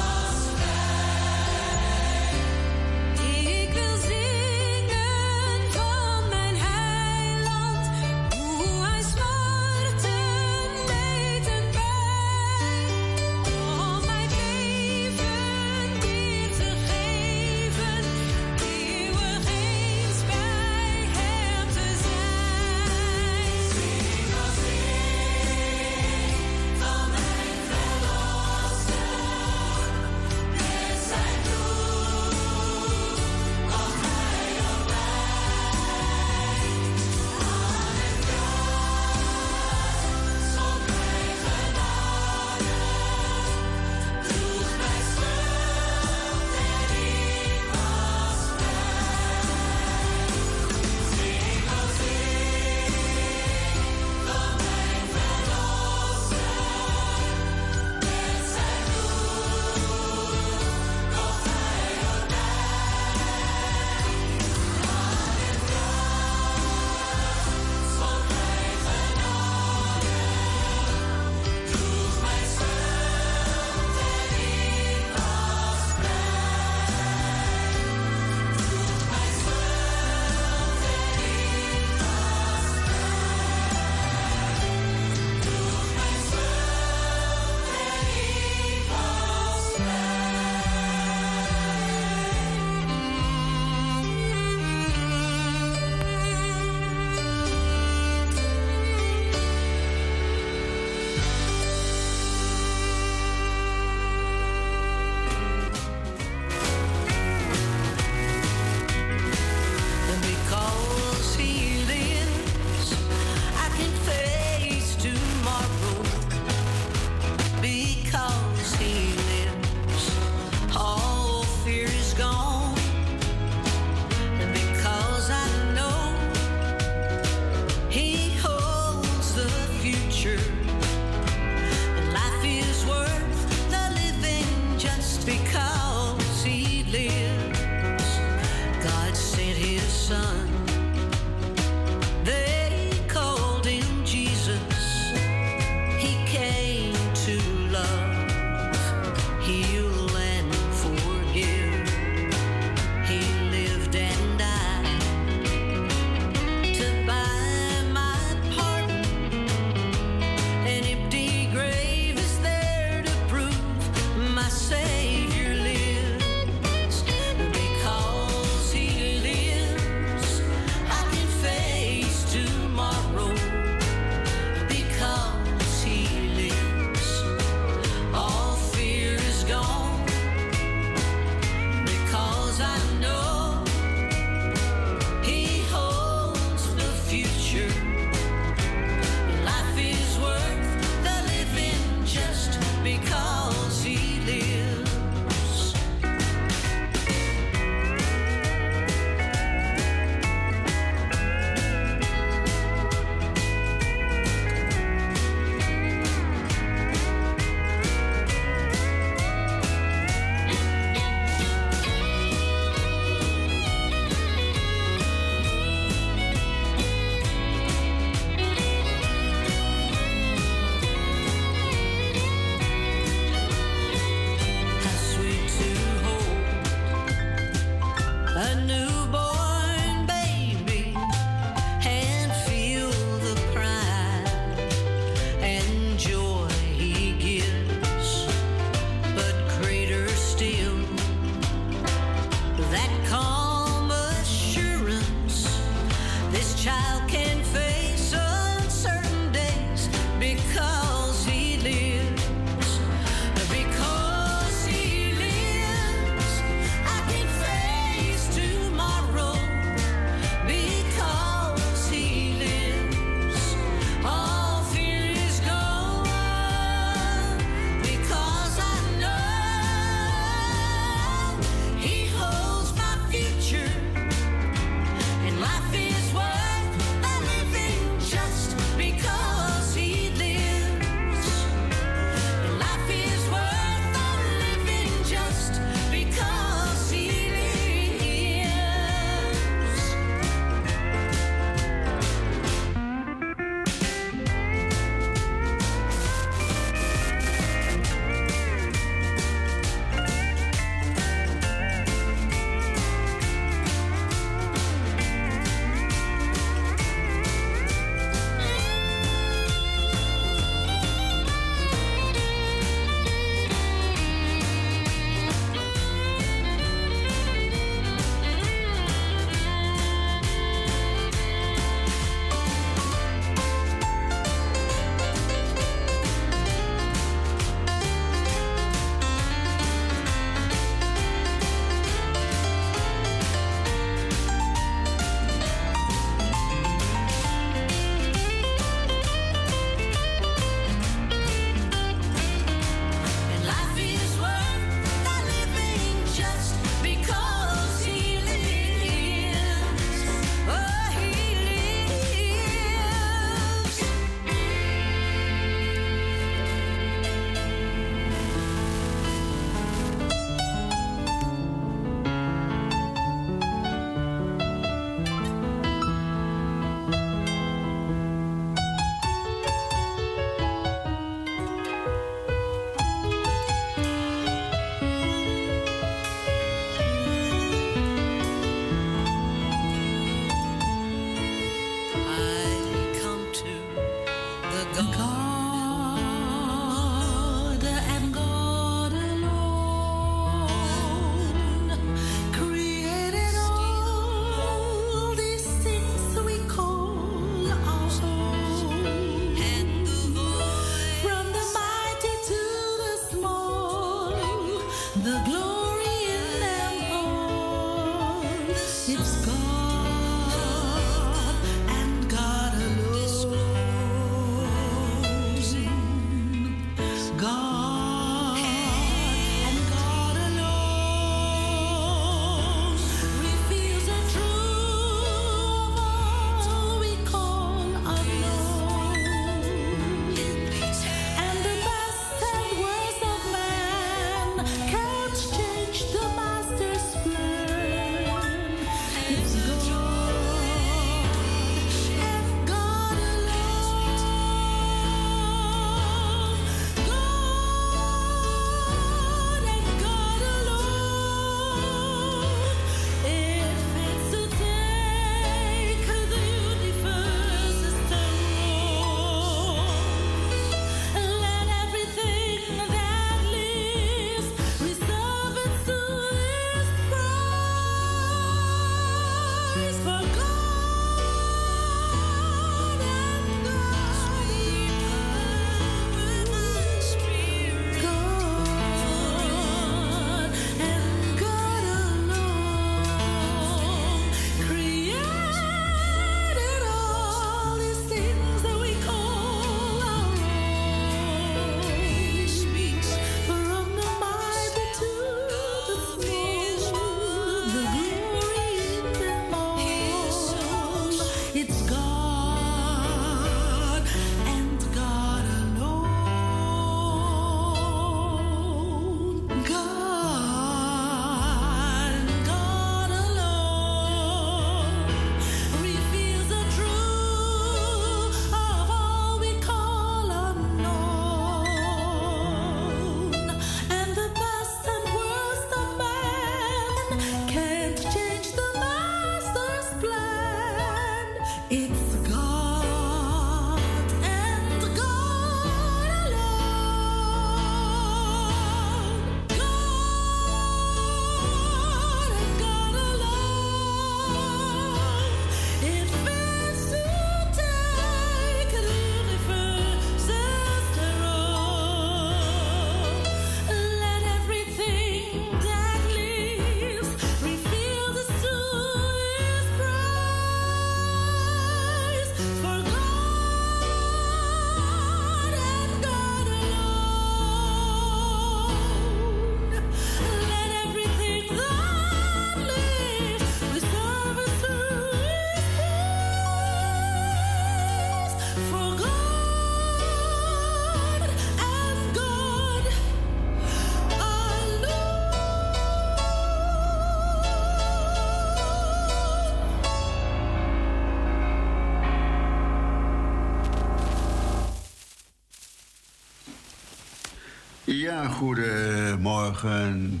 Ja, 597.86 598.08
goedemorgen. 598.08 600.00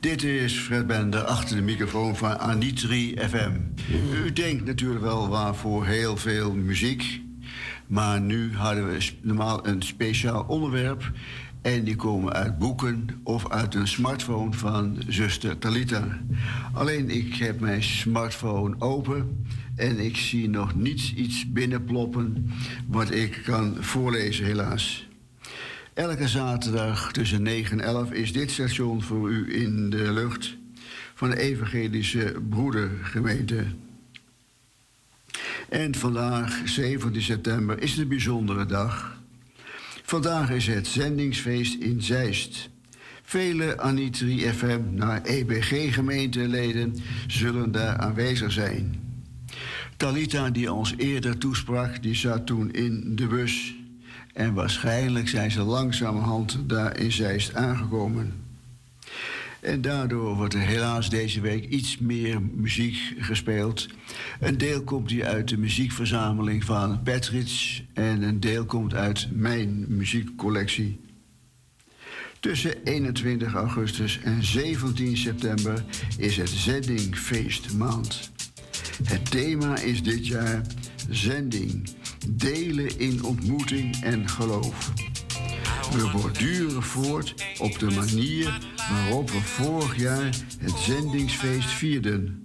Dit 0.00 0.22
is 0.22 0.58
Fred 0.58 0.86
Bender 0.86 1.24
achter 1.24 1.56
de 1.56 1.62
microfoon 1.62 2.16
van 2.16 2.38
Anitri 2.38 3.16
FM. 3.28 3.52
U 4.24 4.32
denkt 4.32 4.64
natuurlijk 4.64 5.00
wel 5.00 5.28
waarvoor 5.28 5.86
heel 5.86 6.16
veel 6.16 6.54
muziek. 6.54 7.20
Maar 7.86 8.20
nu 8.20 8.54
hadden 8.54 8.88
we 8.88 9.10
normaal 9.20 9.66
een 9.66 9.82
speciaal 9.82 10.44
onderwerp. 10.48 11.12
En 11.62 11.84
die 11.84 11.96
komen 11.96 12.32
uit 12.32 12.58
boeken 12.58 13.20
of 13.22 13.50
uit 13.50 13.74
een 13.74 13.88
smartphone 13.88 14.52
van 14.52 14.98
zuster 15.08 15.58
Talita. 15.58 16.20
Alleen 16.72 17.10
ik 17.10 17.34
heb 17.34 17.60
mijn 17.60 17.82
smartphone 17.82 18.74
open 18.78 19.46
en 19.76 19.98
ik 19.98 20.16
zie 20.16 20.48
nog 20.48 20.74
niets 20.74 21.14
iets 21.14 21.52
binnenploppen 21.52 22.50
wat 22.86 23.10
ik 23.10 23.40
kan 23.44 23.76
voorlezen 23.80 24.44
helaas. 24.44 25.06
Elke 25.96 26.28
zaterdag 26.28 27.12
tussen 27.12 27.42
9 27.42 27.80
en 27.80 27.86
11 27.86 28.12
is 28.12 28.32
dit 28.32 28.50
station 28.50 29.02
voor 29.02 29.30
u 29.30 29.60
in 29.60 29.90
de 29.90 30.12
lucht 30.12 30.56
van 31.14 31.30
de 31.30 31.38
Evangelische 31.38 32.34
Broedergemeente. 32.48 33.64
En 35.68 35.94
vandaag, 35.94 36.60
17 36.64 37.22
september, 37.22 37.82
is 37.82 37.96
een 37.96 38.08
bijzondere 38.08 38.66
dag. 38.66 39.20
Vandaag 40.02 40.50
is 40.50 40.66
het 40.66 40.86
zendingsfeest 40.86 41.74
in 41.74 42.02
Zeist. 42.02 42.68
Vele 43.22 43.78
Anitri 43.78 44.52
FM 44.52 44.80
naar 44.90 45.22
EBG-gemeenteleden 45.22 46.94
zullen 47.26 47.72
daar 47.72 47.96
aanwezig 47.96 48.52
zijn. 48.52 49.00
Talita, 49.96 50.50
die 50.50 50.72
ons 50.72 50.94
eerder 50.96 51.38
toesprak, 51.38 52.02
die 52.02 52.14
zat 52.14 52.46
toen 52.46 52.70
in 52.70 53.16
de 53.16 53.26
bus. 53.26 53.74
En 54.36 54.54
waarschijnlijk 54.54 55.28
zijn 55.28 55.50
ze 55.50 55.62
langzamerhand 55.62 56.58
daar 56.66 56.98
in 56.98 57.12
Zeist 57.12 57.54
aangekomen. 57.54 58.32
En 59.60 59.80
daardoor 59.80 60.34
wordt 60.36 60.54
er 60.54 60.60
helaas 60.60 61.10
deze 61.10 61.40
week 61.40 61.64
iets 61.64 61.98
meer 61.98 62.42
muziek 62.42 62.96
gespeeld. 63.18 63.88
Een 64.40 64.58
deel 64.58 64.82
komt 64.82 65.10
hier 65.10 65.24
uit 65.24 65.48
de 65.48 65.58
muziekverzameling 65.58 66.64
van 66.64 67.02
Patrich 67.02 67.82
en 67.94 68.22
een 68.22 68.40
deel 68.40 68.64
komt 68.64 68.94
uit 68.94 69.28
mijn 69.32 69.84
muziekcollectie. 69.88 71.00
Tussen 72.40 72.82
21 72.84 73.54
augustus 73.54 74.20
en 74.22 74.44
17 74.44 75.16
september 75.16 75.84
is 76.18 76.36
het 76.36 76.48
Zendingfeestmaand. 76.48 78.30
Het 79.04 79.30
thema 79.30 79.78
is 79.78 80.02
dit 80.02 80.26
jaar 80.26 80.62
Zending, 81.10 81.88
delen 82.28 82.98
in 82.98 83.24
ontmoeting 83.24 83.96
en 84.02 84.28
geloof. 84.28 84.92
We 85.92 86.10
borduren 86.12 86.82
voort 86.82 87.34
op 87.58 87.78
de 87.78 87.90
manier 87.90 88.58
waarop 88.76 89.30
we 89.30 89.40
vorig 89.40 89.96
jaar 89.96 90.36
het 90.58 90.78
zendingsfeest 90.78 91.68
vierden. 91.68 92.40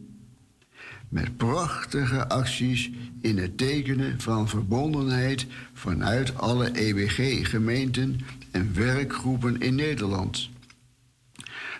Met 1.10 1.38
prachtige 1.38 2.28
acties 2.28 2.92
in 3.22 3.38
het 3.38 3.58
tekenen 3.58 4.22
van 4.22 4.50
verbondenheid 4.50 5.48
vanuit 5.74 6.38
alle 6.38 6.72
EBG-gemeenten 6.72 8.20
en 8.52 8.74
werkgroepen 8.74 9.60
in 9.60 9.76
Nederland. 9.76 10.50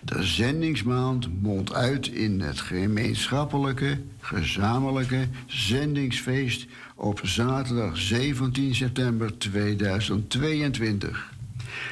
De 0.04 0.22
zendingsmaand 0.22 1.42
mondt 1.42 1.72
uit 1.72 2.06
in 2.06 2.40
het 2.40 2.60
gemeenschappelijke, 2.60 4.00
gezamenlijke 4.20 5.28
zendingsfeest 5.46 6.66
op 7.02 7.20
zaterdag 7.22 7.96
17 7.96 8.74
september 8.74 9.38
2022, 9.38 11.32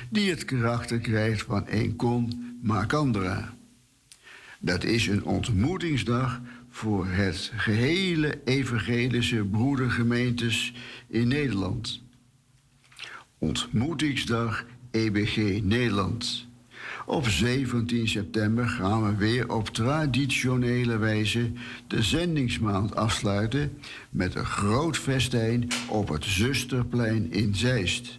die 0.09 0.31
het 0.31 0.45
karakter 0.45 0.99
krijgt 0.99 1.43
van 1.43 1.65
een 1.69 1.97
con 1.97 2.57
macandra. 2.63 3.55
Dat 4.59 4.85
is 4.85 5.07
een 5.07 5.25
ontmoetingsdag 5.25 6.41
voor 6.69 7.07
het 7.07 7.53
gehele 7.57 8.41
evangelische 8.45 9.45
broedergemeentes 9.45 10.73
in 11.07 11.29
Nederland. 11.29 12.03
Ontmoetingsdag 13.39 14.65
EBG 14.91 15.63
Nederland. 15.63 16.49
Op 17.11 17.29
17 17.29 18.09
september 18.09 18.69
gaan 18.69 19.05
we 19.05 19.15
weer 19.15 19.53
op 19.53 19.69
traditionele 19.69 20.97
wijze 20.97 21.53
de 21.87 22.03
zendingsmaand 22.03 22.97
afsluiten 22.97 23.79
met 24.11 24.35
een 24.35 24.47
groot 24.47 24.97
festijn 24.97 25.69
op 25.89 26.09
het 26.09 26.25
Zusterplein 26.25 27.33
in 27.33 27.55
Zeist. 27.55 28.19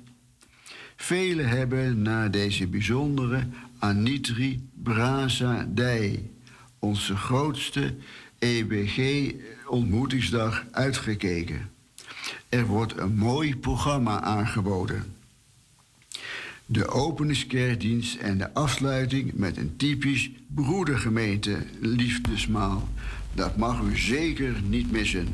Velen 0.95 1.47
hebben 1.47 2.01
naar 2.01 2.31
deze 2.31 2.67
bijzondere 2.67 3.47
Anitri 3.79 4.69
Brasa 4.83 5.67
Dei, 5.69 6.31
onze 6.79 7.15
grootste 7.15 7.95
EBG-ontmoetingsdag, 8.39 10.65
uitgekeken. 10.71 11.69
Er 12.49 12.65
wordt 12.65 12.97
een 12.97 13.15
mooi 13.15 13.57
programma 13.57 14.21
aangeboden. 14.21 15.20
De 16.71 16.87
openingskerkdienst 16.87 18.15
en 18.15 18.37
de 18.37 18.53
afsluiting 18.53 19.33
met 19.33 19.57
een 19.57 19.75
typisch 19.75 20.29
broedergemeente 20.47 21.57
liefdesmaal. 21.79 22.89
Dat 23.33 23.57
mag 23.57 23.81
u 23.81 23.97
zeker 23.97 24.55
niet 24.67 24.91
missen. 24.91 25.27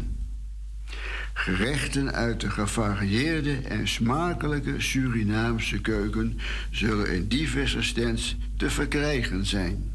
Gerechten 1.33 2.13
uit 2.13 2.41
de 2.41 2.49
gevarieerde 2.49 3.55
en 3.55 3.87
smakelijke 3.87 4.73
Surinaamse 4.77 5.81
keuken 5.81 6.37
zullen 6.71 7.13
in 7.13 7.27
diverse 7.27 7.81
stands 7.81 8.37
te 8.57 8.69
verkrijgen 8.69 9.45
zijn. 9.45 9.91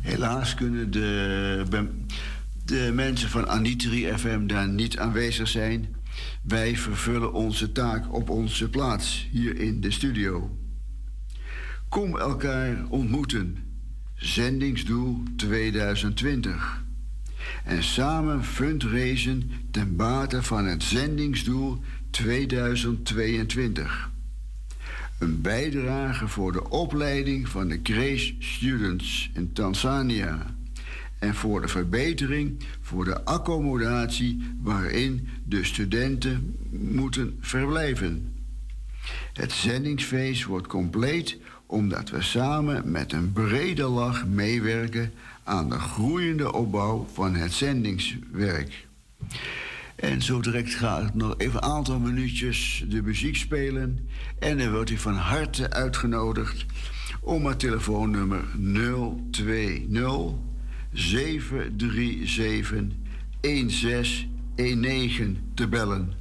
Helaas 0.00 0.54
kunnen 0.54 0.90
de, 0.90 1.88
de 2.64 2.90
mensen 2.94 3.28
van 3.28 3.48
Anitri 3.48 4.12
FM 4.18 4.46
daar 4.46 4.68
niet 4.68 4.98
aanwezig 4.98 5.48
zijn. 5.48 5.94
Wij 6.42 6.76
vervullen 6.76 7.32
onze 7.32 7.72
taak 7.72 8.14
op 8.14 8.30
onze 8.30 8.70
plaats 8.70 9.28
hier 9.30 9.56
in 9.56 9.80
de 9.80 9.90
studio. 9.90 10.56
Kom 11.88 12.18
elkaar 12.18 12.86
ontmoeten. 12.88 13.56
Zendingsdoel 14.14 15.22
2020. 15.36 16.84
En 17.64 17.82
samen 17.82 18.44
fundraisen 18.44 19.50
ten 19.70 19.96
bate 19.96 20.42
van 20.42 20.66
het 20.66 20.82
zendingsdoel 20.82 21.80
2022. 22.10 24.10
Een 25.18 25.40
bijdrage 25.40 26.28
voor 26.28 26.52
de 26.52 26.70
opleiding 26.70 27.48
van 27.48 27.68
de 27.68 27.80
Grace 27.82 28.34
Students 28.38 29.30
in 29.34 29.52
Tanzania. 29.52 30.58
En 31.20 31.34
voor 31.34 31.60
de 31.60 31.68
verbetering 31.68 32.64
voor 32.80 33.04
de 33.04 33.24
accommodatie 33.24 34.54
waarin 34.62 35.28
de 35.44 35.64
studenten 35.64 36.56
moeten 36.70 37.36
verblijven. 37.40 38.34
Het 39.32 39.52
zendingsfeest 39.52 40.44
wordt 40.44 40.66
compleet 40.66 41.38
omdat 41.66 42.10
we 42.10 42.22
samen 42.22 42.90
met 42.90 43.12
een 43.12 43.32
brede 43.32 43.82
lach 43.82 44.26
meewerken 44.26 45.12
aan 45.44 45.68
de 45.68 45.78
groeiende 45.78 46.52
opbouw 46.52 47.06
van 47.12 47.34
het 47.34 47.52
zendingswerk. 47.52 48.88
En 49.96 50.22
zo 50.22 50.40
direct 50.40 50.74
ga 50.74 50.98
ik 50.98 51.14
nog 51.14 51.34
even 51.36 51.64
een 51.64 51.70
aantal 51.70 51.98
minuutjes 51.98 52.84
de 52.88 53.02
muziek 53.02 53.36
spelen. 53.36 54.08
En 54.38 54.58
dan 54.58 54.70
wordt 54.70 54.90
u 54.90 54.98
van 54.98 55.14
harte 55.14 55.70
uitgenodigd 55.70 56.64
om 57.20 57.46
het 57.46 57.58
telefoonnummer 57.58 58.44
020 59.30 60.49
737 60.92 62.92
1619 63.40 65.38
te 65.54 65.68
bellen. 65.68 66.12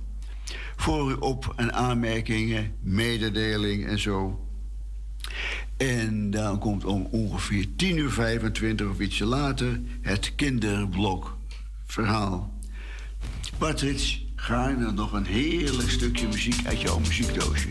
Voor 0.76 1.12
u 1.12 1.14
op- 1.14 1.54
en 1.56 1.74
aanmerkingen, 1.74 2.72
mededeling 2.82 3.86
en 3.86 4.00
zo. 4.00 4.48
En 5.78 6.32
dan 6.32 6.60
komt 6.60 6.86
om 6.86 7.08
ongeveer 7.12 7.66
10 7.76 7.98
uur 7.98 8.12
25 8.12 8.90
of 8.90 9.00
ietsje 9.00 9.26
later 9.26 9.80
het 10.02 10.36
kinderblok 10.36 11.38
verhaal. 11.86 12.54
Patrick, 13.58 14.22
ga 14.36 14.70
je 14.70 14.76
nog 14.76 15.14
een 15.14 15.26
heerlijk 15.26 15.90
stukje 15.90 16.28
muziek 16.28 16.66
uit 16.66 16.82
jouw 16.82 17.00
muziekdoosje. 17.00 17.70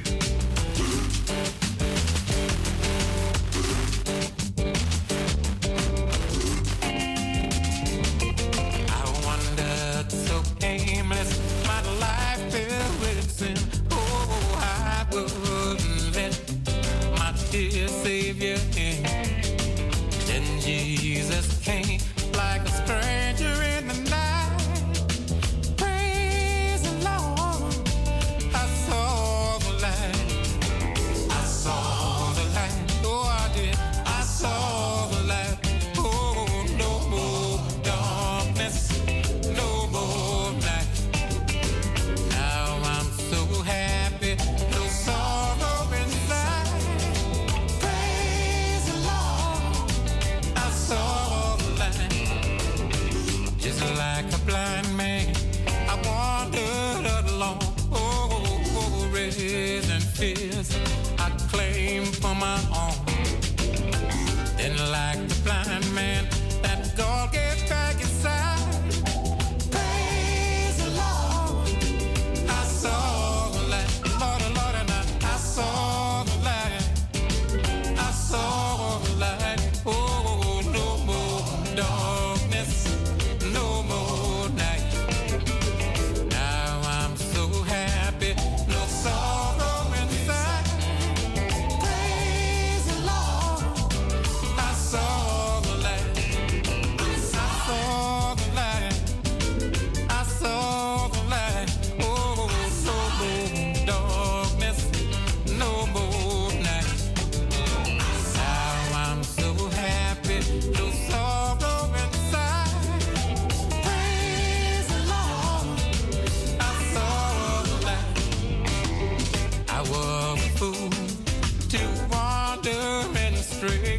Straight 123.59 123.98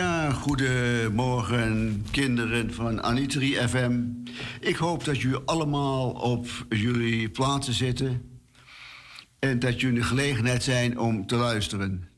Ja, 0.00 0.30
goedemorgen 0.30 2.04
kinderen 2.10 2.74
van 2.74 3.02
Anitri 3.02 3.54
FM. 3.54 4.00
Ik 4.60 4.76
hoop 4.76 5.04
dat 5.04 5.20
jullie 5.20 5.38
allemaal 5.44 6.10
op 6.10 6.46
jullie 6.68 7.28
plaatsen 7.28 7.74
zitten. 7.74 8.40
En 9.38 9.58
dat 9.58 9.80
jullie 9.80 9.98
de 9.98 10.06
gelegenheid 10.06 10.62
zijn 10.62 10.98
om 10.98 11.26
te 11.26 11.36
luisteren. 11.36 12.08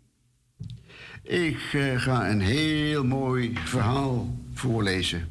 Ik 1.23 1.59
eh, 1.73 2.01
ga 2.01 2.31
een 2.31 2.41
heel 2.41 3.05
mooi 3.05 3.53
verhaal 3.65 4.39
voorlezen. 4.55 5.29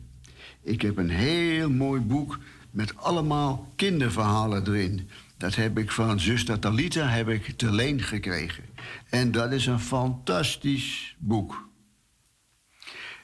Ik 0.61 0.81
heb 0.81 0.97
een 0.97 1.09
heel 1.09 1.69
mooi 1.69 2.01
boek 2.01 2.39
met 2.71 2.97
allemaal 2.97 3.71
kinderverhalen 3.75 4.67
erin. 4.67 5.09
Dat 5.37 5.55
heb 5.55 5.77
ik 5.77 5.91
van 5.91 6.19
zuster 6.19 6.59
Talita 6.59 7.07
heb 7.07 7.29
ik 7.29 7.45
te 7.57 7.71
leen 7.71 8.01
gekregen. 8.01 8.63
En 9.09 9.31
dat 9.31 9.51
is 9.51 9.65
een 9.65 9.79
fantastisch 9.79 11.15
boek. 11.19 11.69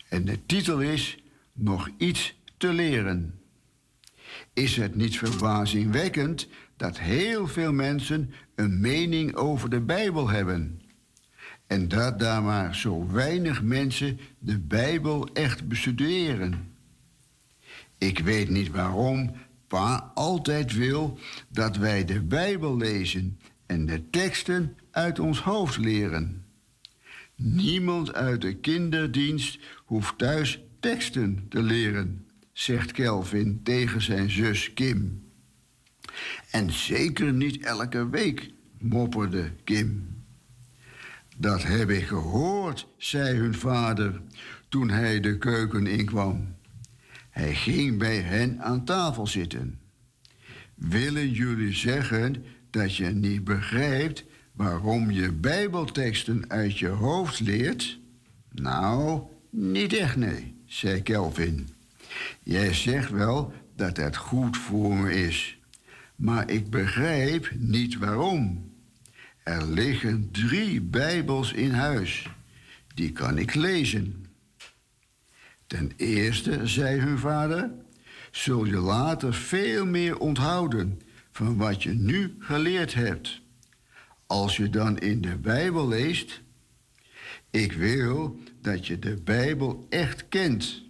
En 0.09 0.25
de 0.25 0.45
titel 0.45 0.81
is 0.81 1.17
Nog 1.53 1.89
iets 1.97 2.39
te 2.57 2.73
leren. 2.73 3.39
Is 4.53 4.75
het 4.75 4.95
niet 4.95 5.17
verbazingwekkend 5.17 6.47
dat 6.75 6.99
heel 6.99 7.47
veel 7.47 7.73
mensen 7.73 8.33
een 8.55 8.79
mening 8.79 9.35
over 9.35 9.69
de 9.69 9.81
Bijbel 9.81 10.29
hebben? 10.29 10.81
En 11.67 11.87
dat 11.87 12.19
daar 12.19 12.43
maar 12.43 12.75
zo 12.75 13.07
weinig 13.11 13.61
mensen 13.61 14.19
de 14.39 14.59
Bijbel 14.59 15.27
echt 15.33 15.67
bestuderen? 15.67 16.73
Ik 17.97 18.19
weet 18.19 18.49
niet 18.49 18.71
waarom 18.71 19.31
pa 19.67 20.11
altijd 20.13 20.73
wil 20.73 21.19
dat 21.49 21.77
wij 21.77 22.05
de 22.05 22.21
Bijbel 22.21 22.77
lezen 22.77 23.39
en 23.65 23.85
de 23.85 24.09
teksten 24.09 24.77
uit 24.91 25.19
ons 25.19 25.39
hoofd 25.39 25.77
leren. 25.77 26.45
Niemand 27.35 28.13
uit 28.13 28.41
de 28.41 28.55
kinderdienst 28.55 29.59
hoeft 29.87 30.17
thuis 30.17 30.61
teksten 30.79 31.45
te 31.49 31.61
leren, 31.61 32.25
zegt 32.53 32.91
Kelvin 32.91 33.59
tegen 33.63 34.01
zijn 34.01 34.29
zus 34.29 34.73
Kim. 34.73 35.23
En 36.51 36.71
zeker 36.71 37.33
niet 37.33 37.63
elke 37.63 38.09
week, 38.09 38.51
mopperde 38.79 39.51
Kim. 39.63 40.15
Dat 41.37 41.63
heb 41.63 41.89
ik 41.89 42.05
gehoord, 42.05 42.87
zei 42.97 43.37
hun 43.37 43.55
vader 43.55 44.21
toen 44.69 44.89
hij 44.89 45.19
de 45.19 45.37
keuken 45.37 45.87
inkwam. 45.87 46.55
Hij 47.29 47.55
ging 47.55 47.97
bij 47.97 48.21
hen 48.21 48.61
aan 48.61 48.85
tafel 48.85 49.27
zitten. 49.27 49.79
Willen 50.75 51.31
jullie 51.31 51.73
zeggen 51.73 52.45
dat 52.69 52.95
je 52.95 53.07
niet 53.07 53.43
begrijpt 53.43 54.25
waarom 54.51 55.11
je 55.11 55.31
Bijbelteksten 55.31 56.49
uit 56.49 56.79
je 56.79 56.87
hoofd 56.87 57.39
leert? 57.39 57.99
Nou, 58.51 59.21
niet 59.57 59.93
echt 59.93 60.15
nee, 60.15 60.55
zei 60.65 61.01
Kelvin. 61.01 61.69
Jij 62.43 62.73
zegt 62.73 63.09
wel 63.09 63.53
dat 63.75 63.97
het 63.97 64.17
goed 64.17 64.57
voor 64.57 64.95
me 64.95 65.13
is, 65.13 65.59
maar 66.15 66.49
ik 66.49 66.69
begrijp 66.69 67.51
niet 67.55 67.97
waarom. 67.97 68.71
Er 69.43 69.65
liggen 69.65 70.31
drie 70.31 70.81
Bijbels 70.81 71.53
in 71.53 71.71
huis. 71.71 72.29
Die 72.95 73.11
kan 73.11 73.37
ik 73.37 73.53
lezen. 73.53 74.25
Ten 75.67 75.91
eerste, 75.95 76.67
zei 76.67 76.99
hun 76.99 77.17
vader, 77.17 77.71
zul 78.31 78.65
je 78.65 78.77
later 78.77 79.33
veel 79.33 79.85
meer 79.85 80.17
onthouden 80.17 81.01
van 81.31 81.57
wat 81.57 81.83
je 81.83 81.93
nu 81.93 82.35
geleerd 82.39 82.93
hebt. 82.93 83.41
Als 84.27 84.57
je 84.57 84.69
dan 84.69 84.97
in 84.97 85.21
de 85.21 85.37
Bijbel 85.37 85.87
leest, 85.87 86.41
ik 87.49 87.71
wil 87.71 88.39
dat 88.61 88.87
je 88.87 88.99
de 88.99 89.21
Bijbel 89.23 89.85
echt 89.89 90.25
kent. 90.29 90.83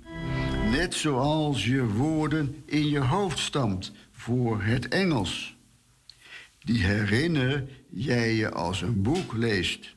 Net 0.72 0.94
zoals 0.94 1.65
je 1.65 1.85
woorden 1.85 2.56
in 2.65 2.89
je 2.89 2.99
hoofd 2.99 3.39
stamt 3.39 3.91
voor 4.11 4.64
het 4.64 4.88
Engels. 4.88 5.57
Die 6.60 6.84
herinner 6.84 7.68
jij 7.89 8.35
je 8.35 8.52
als 8.52 8.81
een 8.81 9.02
boek 9.02 9.34
leest. 9.34 9.95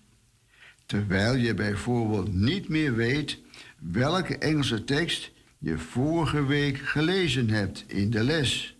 Terwijl 0.87 1.35
je 1.35 1.55
bijvoorbeeld 1.55 2.35
niet 2.35 2.69
meer 2.69 2.95
weet 2.95 3.39
welke 3.79 4.39
Engelse 4.39 4.85
tekst 4.85 5.31
je 5.59 5.79
vorige 5.79 6.47
week 6.47 6.79
gelezen 6.79 7.49
hebt 7.49 7.85
in 7.87 8.11
de 8.11 8.25
les. 8.25 8.77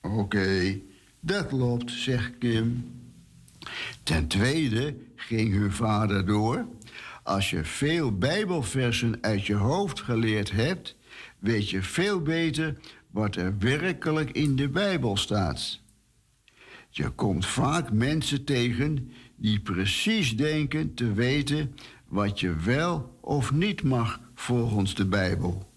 Oké, 0.00 0.80
dat 1.20 1.46
klopt, 1.46 1.90
zegt 1.90 2.38
Kim. 2.38 2.84
Ten 4.02 4.26
tweede 4.26 4.94
ging 5.16 5.52
hun 5.52 5.72
vader 5.72 6.26
door. 6.26 6.66
Als 7.28 7.50
je 7.50 7.64
veel 7.64 8.18
Bijbelversen 8.18 9.18
uit 9.20 9.46
je 9.46 9.54
hoofd 9.54 10.00
geleerd 10.00 10.50
hebt, 10.50 10.96
weet 11.38 11.70
je 11.70 11.82
veel 11.82 12.22
beter 12.22 12.76
wat 13.10 13.36
er 13.36 13.58
werkelijk 13.58 14.30
in 14.30 14.56
de 14.56 14.68
Bijbel 14.68 15.16
staat. 15.16 15.80
Je 16.90 17.08
komt 17.10 17.46
vaak 17.46 17.92
mensen 17.92 18.44
tegen 18.44 19.12
die 19.36 19.60
precies 19.60 20.36
denken 20.36 20.94
te 20.94 21.12
weten 21.12 21.74
wat 22.06 22.40
je 22.40 22.54
wel 22.56 23.18
of 23.20 23.52
niet 23.52 23.82
mag 23.82 24.20
volgens 24.34 24.94
de 24.94 25.06
Bijbel. 25.06 25.72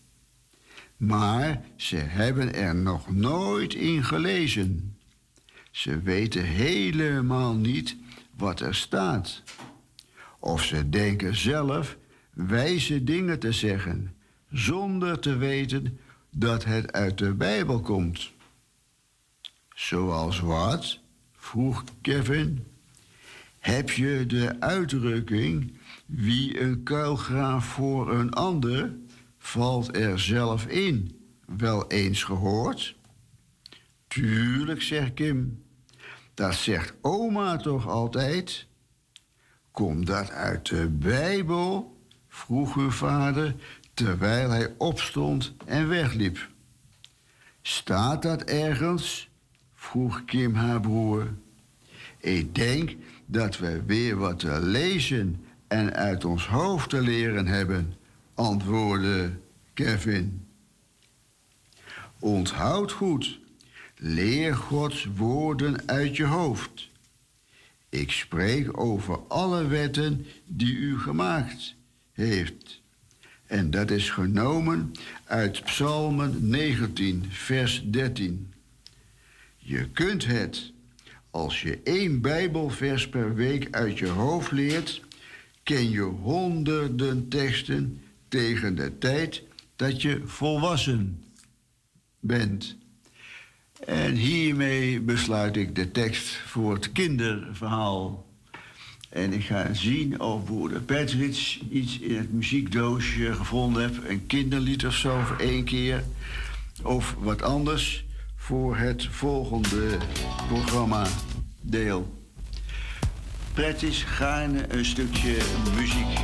Maar 0.98 1.62
ze 1.76 1.96
hebben 1.96 2.54
er 2.54 2.76
nog 2.76 3.14
nooit 3.14 3.74
in 3.74 4.04
gelezen. 4.04 4.98
Ze 5.72 6.02
weten 6.02 6.44
helemaal 6.44 7.54
niet 7.56 7.96
wat 8.38 8.60
er 8.60 8.76
staat. 8.76 9.44
Of 10.44 10.64
ze 10.64 10.90
denken 10.90 11.36
zelf 11.36 11.98
wijze 12.34 13.04
dingen 13.04 13.40
te 13.40 13.52
zeggen, 13.52 14.16
zonder 14.50 15.20
te 15.20 15.38
weten 15.38 16.00
dat 16.30 16.64
het 16.64 16.92
uit 16.92 17.18
de 17.18 17.34
Bijbel 17.34 17.80
komt. 17.80 18.32
Zoals 19.74 20.40
wat? 20.40 21.00
vroeg 21.32 21.84
Kevin. 22.02 22.66
Heb 23.60 23.90
je 23.90 24.26
de 24.26 24.60
uitdrukking 24.60 25.78
wie 26.06 26.60
een 26.60 26.84
kuil 26.84 27.16
graaft 27.16 27.68
voor 27.68 28.12
een 28.12 28.34
ander, 28.34 28.96
valt 29.38 29.96
er 29.96 30.20
zelf 30.20 30.66
in, 30.66 31.22
wel 31.46 31.88
eens 31.88 32.24
gehoord? 32.24 32.96
Tuurlijk, 34.08 34.82
zegt 34.82 35.14
Kim. 35.14 35.64
Dat 36.34 36.54
zegt 36.54 36.94
oma 37.02 37.58
toch 37.58 37.88
altijd? 37.88 38.70
Komt 39.72 40.08
dat 40.08 40.32
uit 40.32 40.70
de 40.70 40.88
Bijbel? 40.88 41.96
vroeg 42.28 42.76
uw 42.76 42.92
vader 42.92 43.56
terwijl 43.94 44.50
hij 44.50 44.74
opstond 44.78 45.54
en 45.66 45.88
wegliep. 45.88 46.50
Staat 47.62 48.22
dat 48.22 48.42
ergens? 48.42 49.30
vroeg 49.74 50.26
Kim 50.26 50.54
haar 50.54 50.80
broer. 50.80 51.34
Ik 52.18 52.56
denk 52.56 52.96
dat 53.26 53.58
we 53.58 53.84
weer 53.86 54.18
wat 54.18 54.40
te 54.40 54.60
lezen 54.62 55.46
en 55.68 55.94
uit 55.94 56.26
ons 56.26 56.48
hoofd 56.48 56.90
te 56.90 57.02
leren 57.02 57.48
hebben, 57.48 57.94
antwoordde 58.34 59.32
Kevin. 59.74 60.46
Onthoud 62.20 62.92
goed, 62.92 63.40
leer 63.96 64.56
Gods 64.56 65.08
woorden 65.16 65.88
uit 65.88 66.16
je 66.16 66.26
hoofd. 66.26 66.91
Ik 67.92 68.12
spreek 68.12 68.80
over 68.80 69.20
alle 69.28 69.68
wetten 69.68 70.26
die 70.46 70.76
u 70.76 71.00
gemaakt 71.00 71.76
heeft. 72.12 72.82
En 73.46 73.72
dat 73.72 73.92
is 73.92 74.10
genomen 74.10 74.92
uit 75.24 75.64
Psalmen 75.64 76.50
19, 76.50 77.26
vers 77.30 77.84
13. 77.86 78.54
Je 79.58 79.90
kunt 79.90 80.26
het, 80.26 80.72
als 81.30 81.62
je 81.62 81.80
één 81.84 82.22
Bijbelvers 82.22 83.10
per 83.10 83.36
week 83.36 83.68
uit 83.72 83.98
je 83.98 84.08
hoofd 84.08 84.52
leert, 84.52 85.02
ken 85.64 85.90
je 85.90 86.02
honderden 86.02 87.28
teksten 87.28 88.02
tegen 88.28 88.76
de 88.76 88.98
tijd 88.98 89.44
dat 89.76 90.02
je 90.02 90.22
volwassen 90.26 91.24
bent. 92.20 92.78
En 93.86 94.16
hiermee 94.16 95.00
besluit 95.00 95.56
ik 95.56 95.76
de 95.76 95.92
tekst 95.92 96.28
voor 96.46 96.74
het 96.74 96.92
kinderverhaal. 96.92 98.26
En 99.10 99.34
ik 99.34 99.44
ga 99.44 99.74
zien 99.74 100.20
of 100.22 100.44
broeder 100.44 100.82
Patrick 100.82 101.60
iets 101.70 102.00
in 102.00 102.18
het 102.18 102.34
muziekdoosje 102.34 103.34
gevonden 103.34 103.82
heeft. 103.82 104.10
Een 104.10 104.28
kinderlied 104.28 104.86
of 104.86 104.96
zo 104.96 105.22
voor 105.26 105.38
één 105.38 105.64
keer. 105.64 106.04
Of 106.84 107.16
wat 107.20 107.42
anders 107.42 108.06
voor 108.36 108.78
het 108.78 109.06
volgende 109.06 109.98
programma 110.48 111.08
deel. 111.62 112.20
Patrick, 113.54 113.94
gaarne 113.94 114.66
een 114.68 114.86
stukje 114.86 115.38
muziek. 115.76 116.20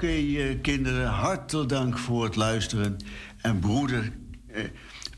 Oké, 0.00 0.12
eh, 0.12 0.60
kinderen, 0.62 1.06
hartelijk 1.06 1.68
dank 1.68 1.98
voor 1.98 2.24
het 2.24 2.36
luisteren. 2.36 2.96
En 3.40 3.58
broeder 3.58 4.12
eh, 4.46 4.64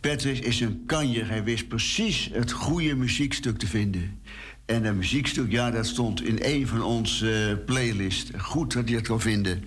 Patrick 0.00 0.38
is 0.38 0.60
een 0.60 0.82
kanjer. 0.86 1.28
Hij 1.28 1.44
wist 1.44 1.68
precies 1.68 2.30
het 2.32 2.52
goede 2.52 2.94
muziekstuk 2.94 3.58
te 3.58 3.66
vinden. 3.66 4.20
En 4.66 4.82
dat 4.82 4.94
muziekstuk, 4.94 5.50
ja, 5.50 5.70
dat 5.70 5.86
stond 5.86 6.22
in 6.22 6.38
een 6.40 6.66
van 6.66 6.82
onze 6.82 7.32
eh, 7.32 7.50
uh, 7.50 7.56
playlists. 7.64 8.30
Goed 8.36 8.72
dat 8.72 8.88
je 8.88 8.94
het 8.94 9.06
kan 9.06 9.20
vinden. 9.20 9.64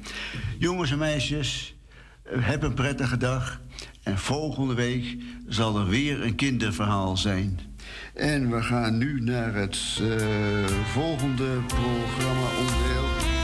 Jongens 0.60 0.92
en 0.92 0.98
meisjes, 0.98 1.76
eh, 2.24 2.48
heb 2.48 2.64
een 2.64 2.74
prettige 2.74 3.18
dag. 3.18 3.62
En 4.04 4.18
volgende 4.18 4.74
week 4.74 5.18
zal 5.48 5.80
er 5.80 5.88
weer 5.88 6.24
een 6.24 6.36
kinderverhaal 6.36 7.18
zijn. 7.18 7.60
En 8.14 8.52
we 8.52 8.62
gaan 8.62 8.98
nu 8.98 9.22
naar 9.22 9.54
het 9.54 9.78
volgende 10.94 11.60
programma 11.68 12.48
onderdeel. 12.60 13.35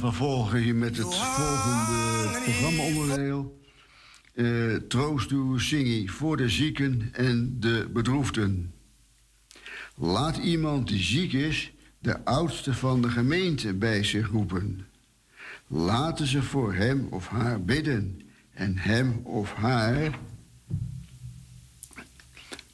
vervolgen 0.00 0.58
hier 0.58 0.74
met 0.74 0.96
het 0.96 1.14
volgende 1.14 2.40
programmaonderdeel. 2.42 3.60
Uh, 4.34 4.76
troost 4.76 5.30
uw 5.30 5.58
zing 5.58 6.10
voor 6.10 6.36
de 6.36 6.48
zieken 6.48 7.08
en 7.12 7.56
de 7.60 7.88
bedroefden. 7.92 8.74
Laat 9.96 10.36
iemand 10.36 10.88
die 10.88 11.02
ziek 11.02 11.32
is 11.32 11.72
de 11.98 12.24
oudste 12.24 12.74
van 12.74 13.02
de 13.02 13.08
gemeente 13.08 13.74
bij 13.74 14.04
zich 14.04 14.28
roepen. 14.28 14.86
Laten 15.66 16.26
ze 16.26 16.42
voor 16.42 16.74
hem 16.74 17.06
of 17.10 17.28
haar 17.28 17.62
bidden 17.62 18.20
en 18.50 18.78
hem 18.78 19.20
of 19.24 19.52
haar 19.52 20.18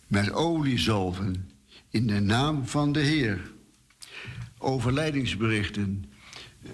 met 0.07 0.33
olie 0.33 0.79
zalven 0.79 1.51
in 1.91 2.07
de 2.07 2.21
naam 2.21 2.67
van 2.67 2.93
de 2.93 3.01
Heer. 3.01 3.53
Overlijdingsberichten 4.59 6.05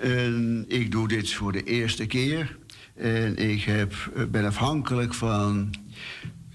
en 0.00 0.64
ik 0.68 0.90
doe 0.90 1.08
dit 1.08 1.32
voor 1.32 1.52
de 1.52 1.62
eerste 1.62 2.06
keer. 2.06 2.56
En 2.94 3.36
ik 3.36 3.62
heb, 3.62 3.94
eh, 4.16 4.24
ben 4.24 4.44
afhankelijk 4.44 5.14
van 5.14 5.74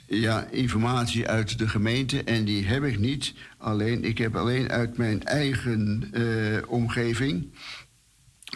ja, 0.07 0.47
informatie 0.51 1.27
uit 1.27 1.57
de 1.57 1.67
gemeente. 1.67 2.23
En 2.23 2.45
die 2.45 2.65
heb 2.65 2.83
ik 2.83 2.99
niet. 2.99 3.33
Alleen, 3.57 4.03
ik 4.03 4.17
heb 4.17 4.35
alleen 4.35 4.69
uit 4.69 4.97
mijn 4.97 5.23
eigen 5.23 6.09
eh, 6.11 6.23
omgeving. 6.67 7.47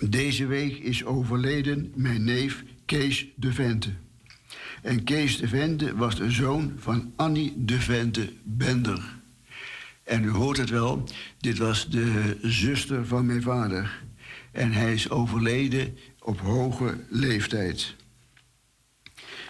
Deze 0.09 0.45
week 0.45 0.77
is 0.77 1.05
overleden 1.05 1.91
mijn 1.95 2.23
neef 2.23 2.63
Kees 2.85 3.27
de 3.35 3.53
Vente. 3.53 3.89
En 4.81 5.03
Kees 5.03 5.37
de 5.37 5.47
Vente 5.47 5.95
was 5.95 6.15
de 6.15 6.31
zoon 6.31 6.73
van 6.77 7.13
Annie 7.15 7.53
de 7.57 7.79
Vente 7.79 8.33
Bender. 8.43 9.19
En 10.03 10.23
u 10.23 10.29
hoort 10.29 10.57
het 10.57 10.69
wel, 10.69 11.03
dit 11.39 11.57
was 11.57 11.89
de 11.89 12.37
zuster 12.41 13.07
van 13.07 13.25
mijn 13.25 13.41
vader. 13.41 14.03
En 14.51 14.71
hij 14.71 14.93
is 14.93 15.09
overleden 15.09 15.97
op 16.19 16.39
hoge 16.39 16.97
leeftijd. 17.09 17.95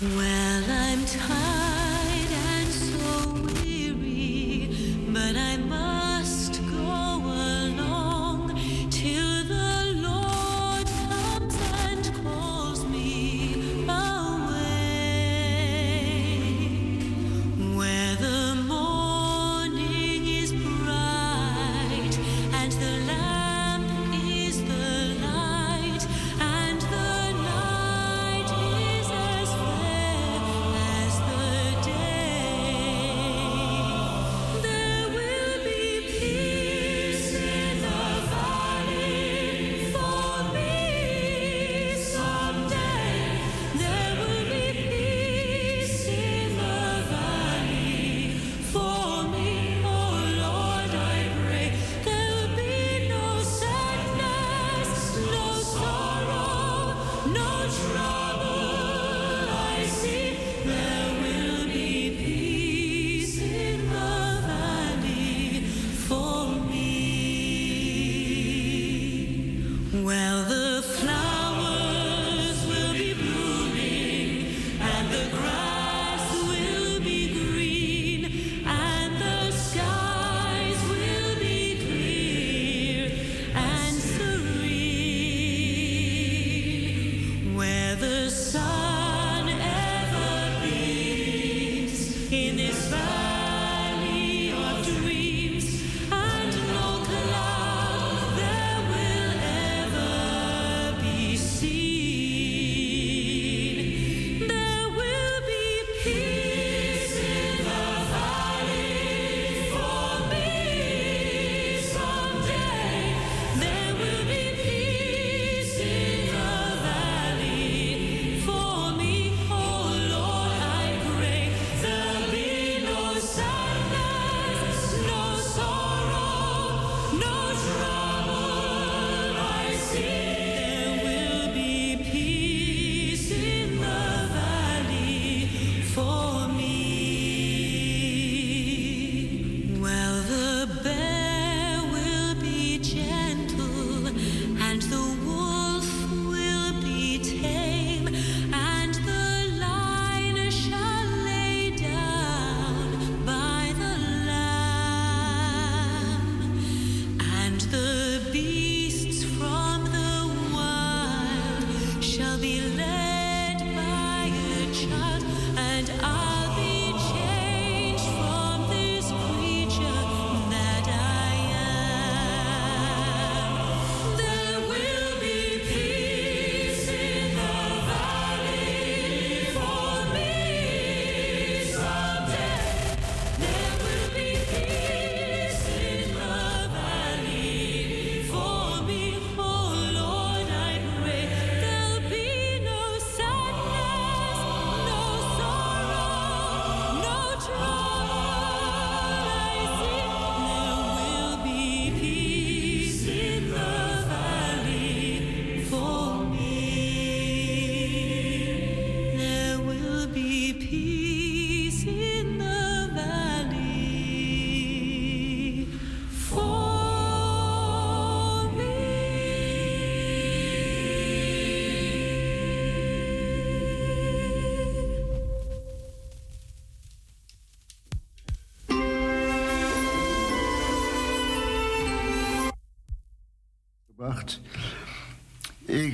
Well, 0.00 0.62
I'm 0.62 1.04
tired 1.06 2.32
and 2.54 2.72
so 2.72 3.32
weary, 3.62 4.70
but 5.12 5.36
I 5.36 5.57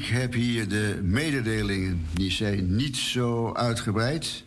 Ik 0.04 0.10
heb 0.10 0.32
hier 0.32 0.68
de 0.68 1.00
mededelingen, 1.02 2.06
die 2.12 2.30
zijn 2.30 2.76
niet 2.76 2.96
zo 2.96 3.52
uitgebreid. 3.52 4.44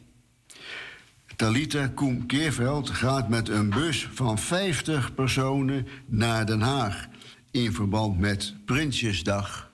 Talita 1.35 1.87
Koem 1.87 2.25
Keerveld 2.25 2.89
gaat 2.89 3.29
met 3.29 3.49
een 3.49 3.69
bus 3.69 4.09
van 4.13 4.39
50 4.39 5.13
personen 5.13 5.87
naar 6.05 6.45
Den 6.45 6.61
Haag 6.61 7.07
in 7.51 7.73
verband 7.73 8.19
met 8.19 8.53
Prinsjesdag. 8.65 9.71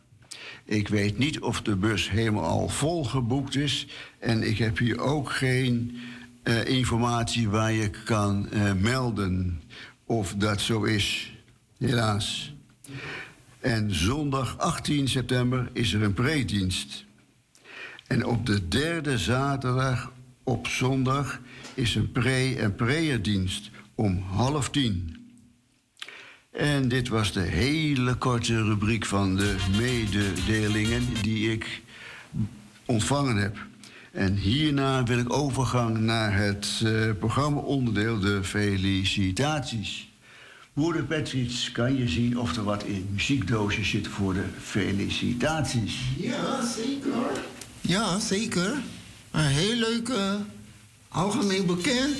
Ik 0.65 0.87
weet 0.87 1.17
niet 1.17 1.39
of 1.39 1.61
de 1.61 1.75
bus 1.75 2.09
helemaal 2.09 2.43
al 2.43 2.69
vol 2.69 3.03
geboekt 3.03 3.55
is 3.55 3.87
en 4.19 4.47
ik 4.47 4.57
heb 4.57 4.77
hier 4.77 4.99
ook 4.99 5.31
geen 5.31 5.97
eh, 6.43 6.65
informatie 6.65 7.49
waar 7.49 7.71
je 7.71 7.89
kan 7.89 8.49
eh, 8.49 8.73
melden 8.73 9.61
of 10.05 10.35
dat 10.37 10.61
zo 10.61 10.83
is. 10.83 11.33
Helaas. 11.77 12.52
En 13.63 13.95
zondag 13.95 14.57
18 14.57 15.07
september 15.07 15.69
is 15.73 15.93
er 15.93 16.03
een 16.03 16.13
preedienst. 16.13 17.05
En 18.07 18.25
op 18.25 18.45
de 18.45 18.67
derde 18.67 19.17
zaterdag 19.17 20.11
op 20.43 20.67
zondag 20.67 21.39
is 21.73 21.95
een 21.95 22.11
pre- 22.11 22.55
en 22.57 22.75
prayerdienst 22.75 23.69
om 23.95 24.21
half 24.21 24.69
tien. 24.69 25.17
En 26.51 26.87
dit 26.87 27.07
was 27.07 27.33
de 27.33 27.41
hele 27.41 28.15
korte 28.15 28.63
rubriek 28.63 29.05
van 29.05 29.35
de 29.35 29.55
mededelingen 29.77 31.03
die 31.21 31.51
ik 31.51 31.81
ontvangen 32.85 33.35
heb. 33.35 33.57
En 34.11 34.35
hierna 34.35 35.03
wil 35.03 35.17
ik 35.17 35.33
overgang 35.33 35.97
naar 35.97 36.37
het 36.37 36.81
eh, 36.85 37.09
programma-onderdeel 37.19 38.19
de 38.19 38.43
felicitaties. 38.43 40.12
Moeder 40.73 41.03
Patrice, 41.03 41.71
kan 41.71 41.97
je 41.97 42.07
zien 42.07 42.39
of 42.39 42.55
er 42.55 42.63
wat 42.63 42.83
in 42.83 43.07
muziekdoosje 43.11 43.83
zit 43.83 44.07
voor 44.07 44.33
de 44.33 44.45
felicitaties? 44.61 45.99
Ja, 46.17 46.65
zeker. 46.65 47.11
Ja, 47.81 48.19
zeker. 48.19 48.73
Een 49.31 49.45
heel 49.45 49.75
leuk, 49.75 50.11
algemeen 51.07 51.65
bekend. 51.65 52.17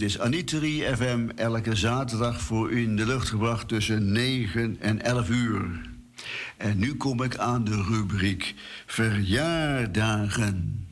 Dit 0.00 0.08
is 0.08 0.18
Anitri 0.18 0.84
FM, 0.96 1.28
elke 1.36 1.74
zaterdag 1.74 2.40
voor 2.40 2.70
u 2.70 2.82
in 2.82 2.96
de 2.96 3.06
lucht 3.06 3.28
gebracht 3.28 3.68
tussen 3.68 4.12
9 4.12 4.76
en 4.80 5.02
11 5.02 5.28
uur. 5.28 5.80
En 6.56 6.78
nu 6.78 6.94
kom 6.94 7.22
ik 7.22 7.36
aan 7.36 7.64
de 7.64 7.82
rubriek 7.82 8.54
verjaardagen. 8.86 10.88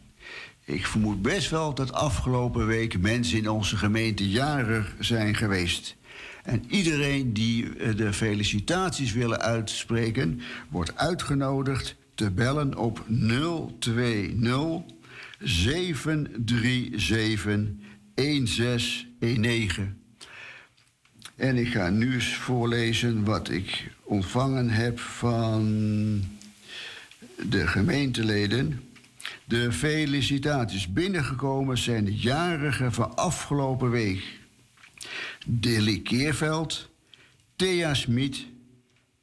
Ik 0.64 0.86
vermoed 0.86 1.22
best 1.22 1.50
wel 1.50 1.74
dat 1.74 1.92
afgelopen 1.92 2.66
week 2.66 2.98
mensen 2.98 3.38
in 3.38 3.48
onze 3.48 3.76
gemeente 3.76 4.28
jarig 4.28 4.94
zijn 4.98 5.34
geweest. 5.34 5.96
En 6.42 6.64
iedereen 6.68 7.32
die 7.32 7.76
eh, 7.76 7.96
de 7.96 8.12
felicitaties 8.12 9.12
willen 9.12 9.40
uitspreken, 9.40 10.40
wordt 10.68 10.96
uitgenodigd 10.96 11.96
te 12.14 12.30
bellen 12.30 12.76
op 12.76 13.04
020 13.78 14.82
737 15.38 17.87
1619. 18.18 20.02
En 21.36 21.56
ik 21.56 21.68
ga 21.68 21.90
nu 21.90 22.14
eens 22.14 22.34
voorlezen 22.34 23.24
wat 23.24 23.50
ik 23.50 23.90
ontvangen 24.02 24.70
heb 24.70 24.98
van 25.00 25.64
de 27.48 27.66
gemeenteleden. 27.66 28.82
De 29.44 29.72
felicitaties 29.72 30.92
binnengekomen 30.92 31.78
zijn 31.78 32.04
de 32.04 32.16
jarigen 32.16 32.92
van 32.92 33.16
afgelopen 33.16 33.90
week. 33.90 34.38
Dilly 35.46 36.00
Keerveld, 36.00 36.88
Thea 37.56 37.94
Smit, 37.94 38.46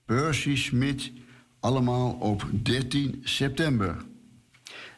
Percy 0.05 0.55
Smit, 0.55 1.11
allemaal 1.59 2.11
op 2.11 2.49
13 2.51 3.21
september. 3.23 4.05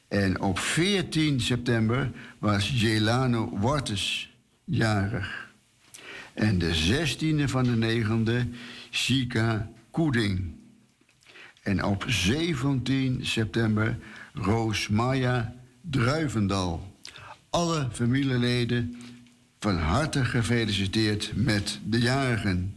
En 0.07 0.41
op 0.41 0.59
14 0.59 1.41
september 1.41 2.11
was 2.47 2.81
Jelano 2.81 3.49
Wortes 3.59 4.29
jarig. 4.65 5.49
En 6.33 6.57
de 6.57 6.71
16e 6.75 7.43
van 7.43 7.63
de 7.63 8.03
9e, 8.03 8.55
Chika 8.89 9.69
Koeding. 9.91 10.55
En 11.63 11.83
op 11.83 12.05
17 12.07 13.25
september 13.25 13.97
Roos 14.33 14.87
Maya 14.87 15.53
Druivendal. 15.81 16.97
Alle 17.49 17.87
familieleden 17.91 18.95
van 19.59 19.77
harte 19.77 20.25
gefeliciteerd 20.25 21.31
met 21.35 21.79
de 21.83 21.99
jarigen. 21.99 22.75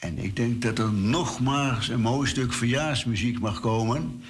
En 0.00 0.18
ik 0.18 0.36
denk 0.36 0.62
dat 0.62 0.78
er 0.78 0.92
nogmaals 0.92 1.88
een 1.88 2.00
mooi 2.00 2.28
stuk 2.28 2.52
verjaarsmuziek 2.52 3.40
mag 3.40 3.60
komen. 3.60 4.22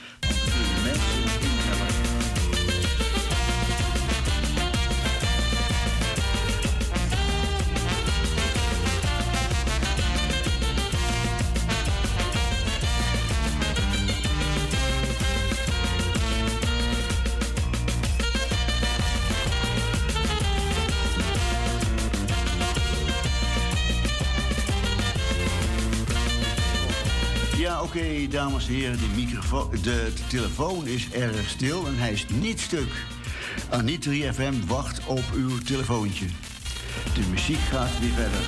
Dames 28.33 28.67
en 28.67 28.75
heren, 28.75 28.99
de, 28.99 29.83
de 29.83 30.13
telefoon 30.29 30.87
is 30.87 31.11
erg 31.11 31.49
stil 31.49 31.87
en 31.87 31.99
hij 31.99 32.13
is 32.13 32.27
niet 32.29 32.61
stuk. 32.61 33.05
Anitri 33.71 34.33
FM 34.33 34.55
wacht 34.67 35.07
op 35.07 35.25
uw 35.35 35.59
telefoontje. 35.59 36.27
De 37.15 37.23
muziek 37.31 37.61
gaat 37.71 37.99
weer 38.01 38.11
verder. 38.11 38.41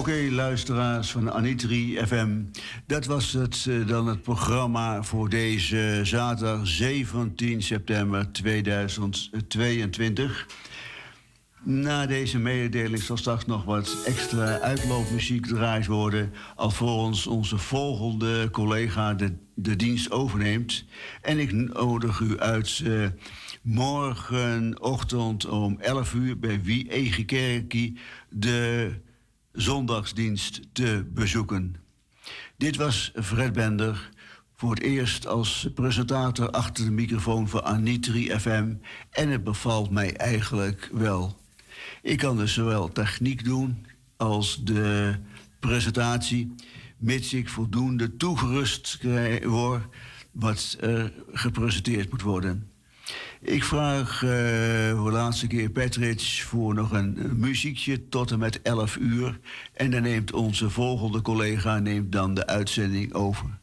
Oké, 0.00 0.28
luisteraars 0.30 1.10
van 1.10 1.32
Anitri 1.32 1.98
FM. 2.06 2.42
Dat 2.86 3.06
was 3.06 3.32
het, 3.32 3.66
eh, 3.68 3.86
dan 3.86 4.06
het 4.06 4.22
programma 4.22 5.02
voor 5.02 5.28
deze 5.28 6.00
zaterdag 6.02 6.66
17 6.66 7.62
september 7.62 8.32
2022. 8.32 10.46
Na 11.62 12.06
deze 12.06 12.38
mededeling 12.38 13.02
zal 13.02 13.16
straks 13.16 13.46
nog 13.46 13.64
wat 13.64 13.96
extra 14.06 14.58
uitloopmuziek 14.58 15.46
gedraaid 15.46 15.86
worden. 15.86 16.32
Alvorens 16.56 17.26
onze 17.26 17.58
volgende 17.58 18.48
collega 18.50 19.14
de, 19.14 19.32
de 19.54 19.76
dienst 19.76 20.10
overneemt. 20.10 20.84
En 21.22 21.38
ik 21.38 21.52
nodig 21.52 22.20
u 22.20 22.38
uit 22.38 22.82
eh, 22.84 23.06
morgenochtend 23.62 25.46
om 25.46 25.76
11 25.80 26.14
uur 26.14 26.38
bij 26.38 26.62
Wie 26.62 26.90
Egekerkie 26.90 27.98
de 28.28 28.90
zondagsdienst 29.52 30.60
te 30.72 31.04
bezoeken. 31.14 31.76
Dit 32.56 32.76
was 32.76 33.12
Fred 33.22 33.52
Bender. 33.52 34.10
Voor 34.56 34.70
het 34.70 34.82
eerst 34.82 35.26
als 35.26 35.68
presentator 35.74 36.50
achter 36.50 36.84
de 36.84 36.90
microfoon 36.90 37.48
van 37.48 37.64
Anitri 37.64 38.38
FM. 38.38 38.74
En 39.10 39.28
het 39.28 39.44
bevalt 39.44 39.90
mij 39.90 40.16
eigenlijk 40.16 40.88
wel. 40.92 41.40
Ik 42.02 42.18
kan 42.18 42.36
dus 42.36 42.52
zowel 42.54 42.92
techniek 42.92 43.44
doen 43.44 43.86
als 44.16 44.64
de 44.64 45.14
presentatie, 45.60 46.54
mits 46.96 47.34
ik 47.34 47.48
voldoende 47.48 48.16
toegerust 48.16 48.98
word 49.42 49.84
wat 50.32 50.76
er 50.80 51.12
gepresenteerd 51.32 52.10
moet 52.10 52.22
worden. 52.22 52.69
Ik 53.40 53.64
vraag 53.64 54.22
eh, 54.22 54.30
voor 54.96 55.10
de 55.10 55.16
laatste 55.16 55.46
keer 55.46 55.70
Patrick 55.70 56.20
voor 56.20 56.74
nog 56.74 56.92
een 56.92 57.30
muziekje 57.36 58.08
tot 58.08 58.30
en 58.30 58.38
met 58.38 58.62
11 58.62 58.96
uur. 58.96 59.38
En 59.72 59.90
dan 59.90 60.02
neemt 60.02 60.32
onze 60.32 60.70
volgende 60.70 61.22
collega 61.22 61.78
neemt 61.78 62.12
dan 62.12 62.34
de 62.34 62.46
uitzending 62.46 63.12
over. 63.12 63.58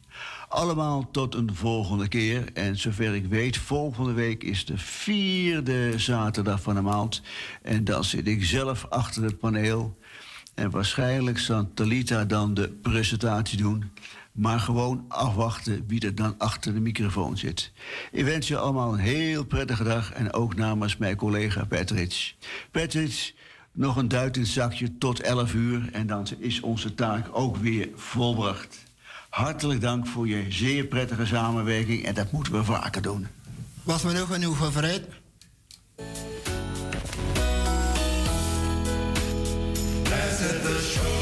Allemaal 0.48 1.08
tot 1.10 1.34
een 1.34 1.54
volgende 1.54 2.08
keer. 2.08 2.52
En 2.52 2.76
zover 2.76 3.14
ik 3.14 3.26
weet, 3.26 3.56
volgende 3.56 4.12
week 4.12 4.44
is 4.44 4.64
de 4.64 4.78
vierde 4.78 5.98
zaterdag 5.98 6.62
van 6.62 6.74
de 6.74 6.80
maand. 6.80 7.22
En 7.62 7.84
dan 7.84 8.04
zit 8.04 8.26
ik 8.26 8.44
zelf 8.44 8.86
achter 8.88 9.22
het 9.22 9.38
paneel. 9.38 9.98
En 10.54 10.70
waarschijnlijk 10.70 11.38
zal 11.38 11.70
Talita 11.74 12.24
dan 12.24 12.54
de 12.54 12.68
presentatie 12.68 13.58
doen. 13.58 13.90
Maar 14.38 14.60
gewoon 14.60 15.04
afwachten 15.08 15.84
wie 15.86 16.00
er 16.00 16.14
dan 16.14 16.34
achter 16.38 16.74
de 16.74 16.80
microfoon 16.80 17.36
zit. 17.38 17.72
Ik 18.12 18.24
wens 18.24 18.48
je 18.48 18.58
allemaal 18.58 18.92
een 18.92 18.98
heel 18.98 19.44
prettige 19.44 19.84
dag. 19.84 20.12
En 20.12 20.32
ook 20.32 20.54
namens 20.54 20.96
mijn 20.96 21.16
collega 21.16 21.64
Patrick. 21.64 22.34
Patrick, 22.70 23.34
nog 23.72 23.96
een 23.96 24.08
duit 24.08 24.36
in 24.36 24.42
het 24.42 24.50
zakje 24.50 24.98
tot 24.98 25.20
11 25.20 25.54
uur. 25.54 25.88
En 25.92 26.06
dan 26.06 26.26
is 26.38 26.60
onze 26.60 26.94
taak 26.94 27.26
ook 27.32 27.56
weer 27.56 27.88
volbracht. 27.94 28.78
Hartelijk 29.28 29.80
dank 29.80 30.06
voor 30.06 30.28
je 30.28 30.44
zeer 30.48 30.84
prettige 30.84 31.26
samenwerking. 31.26 32.04
En 32.04 32.14
dat 32.14 32.32
moeten 32.32 32.52
we 32.52 32.64
vaker 32.64 33.02
doen. 33.02 33.26
Was 33.82 34.02
me 34.02 34.12
nog 34.12 34.28
genoegen, 34.32 34.72
Fred? 34.72 35.08
Blessed 40.02 40.66
assurance, 40.66 41.17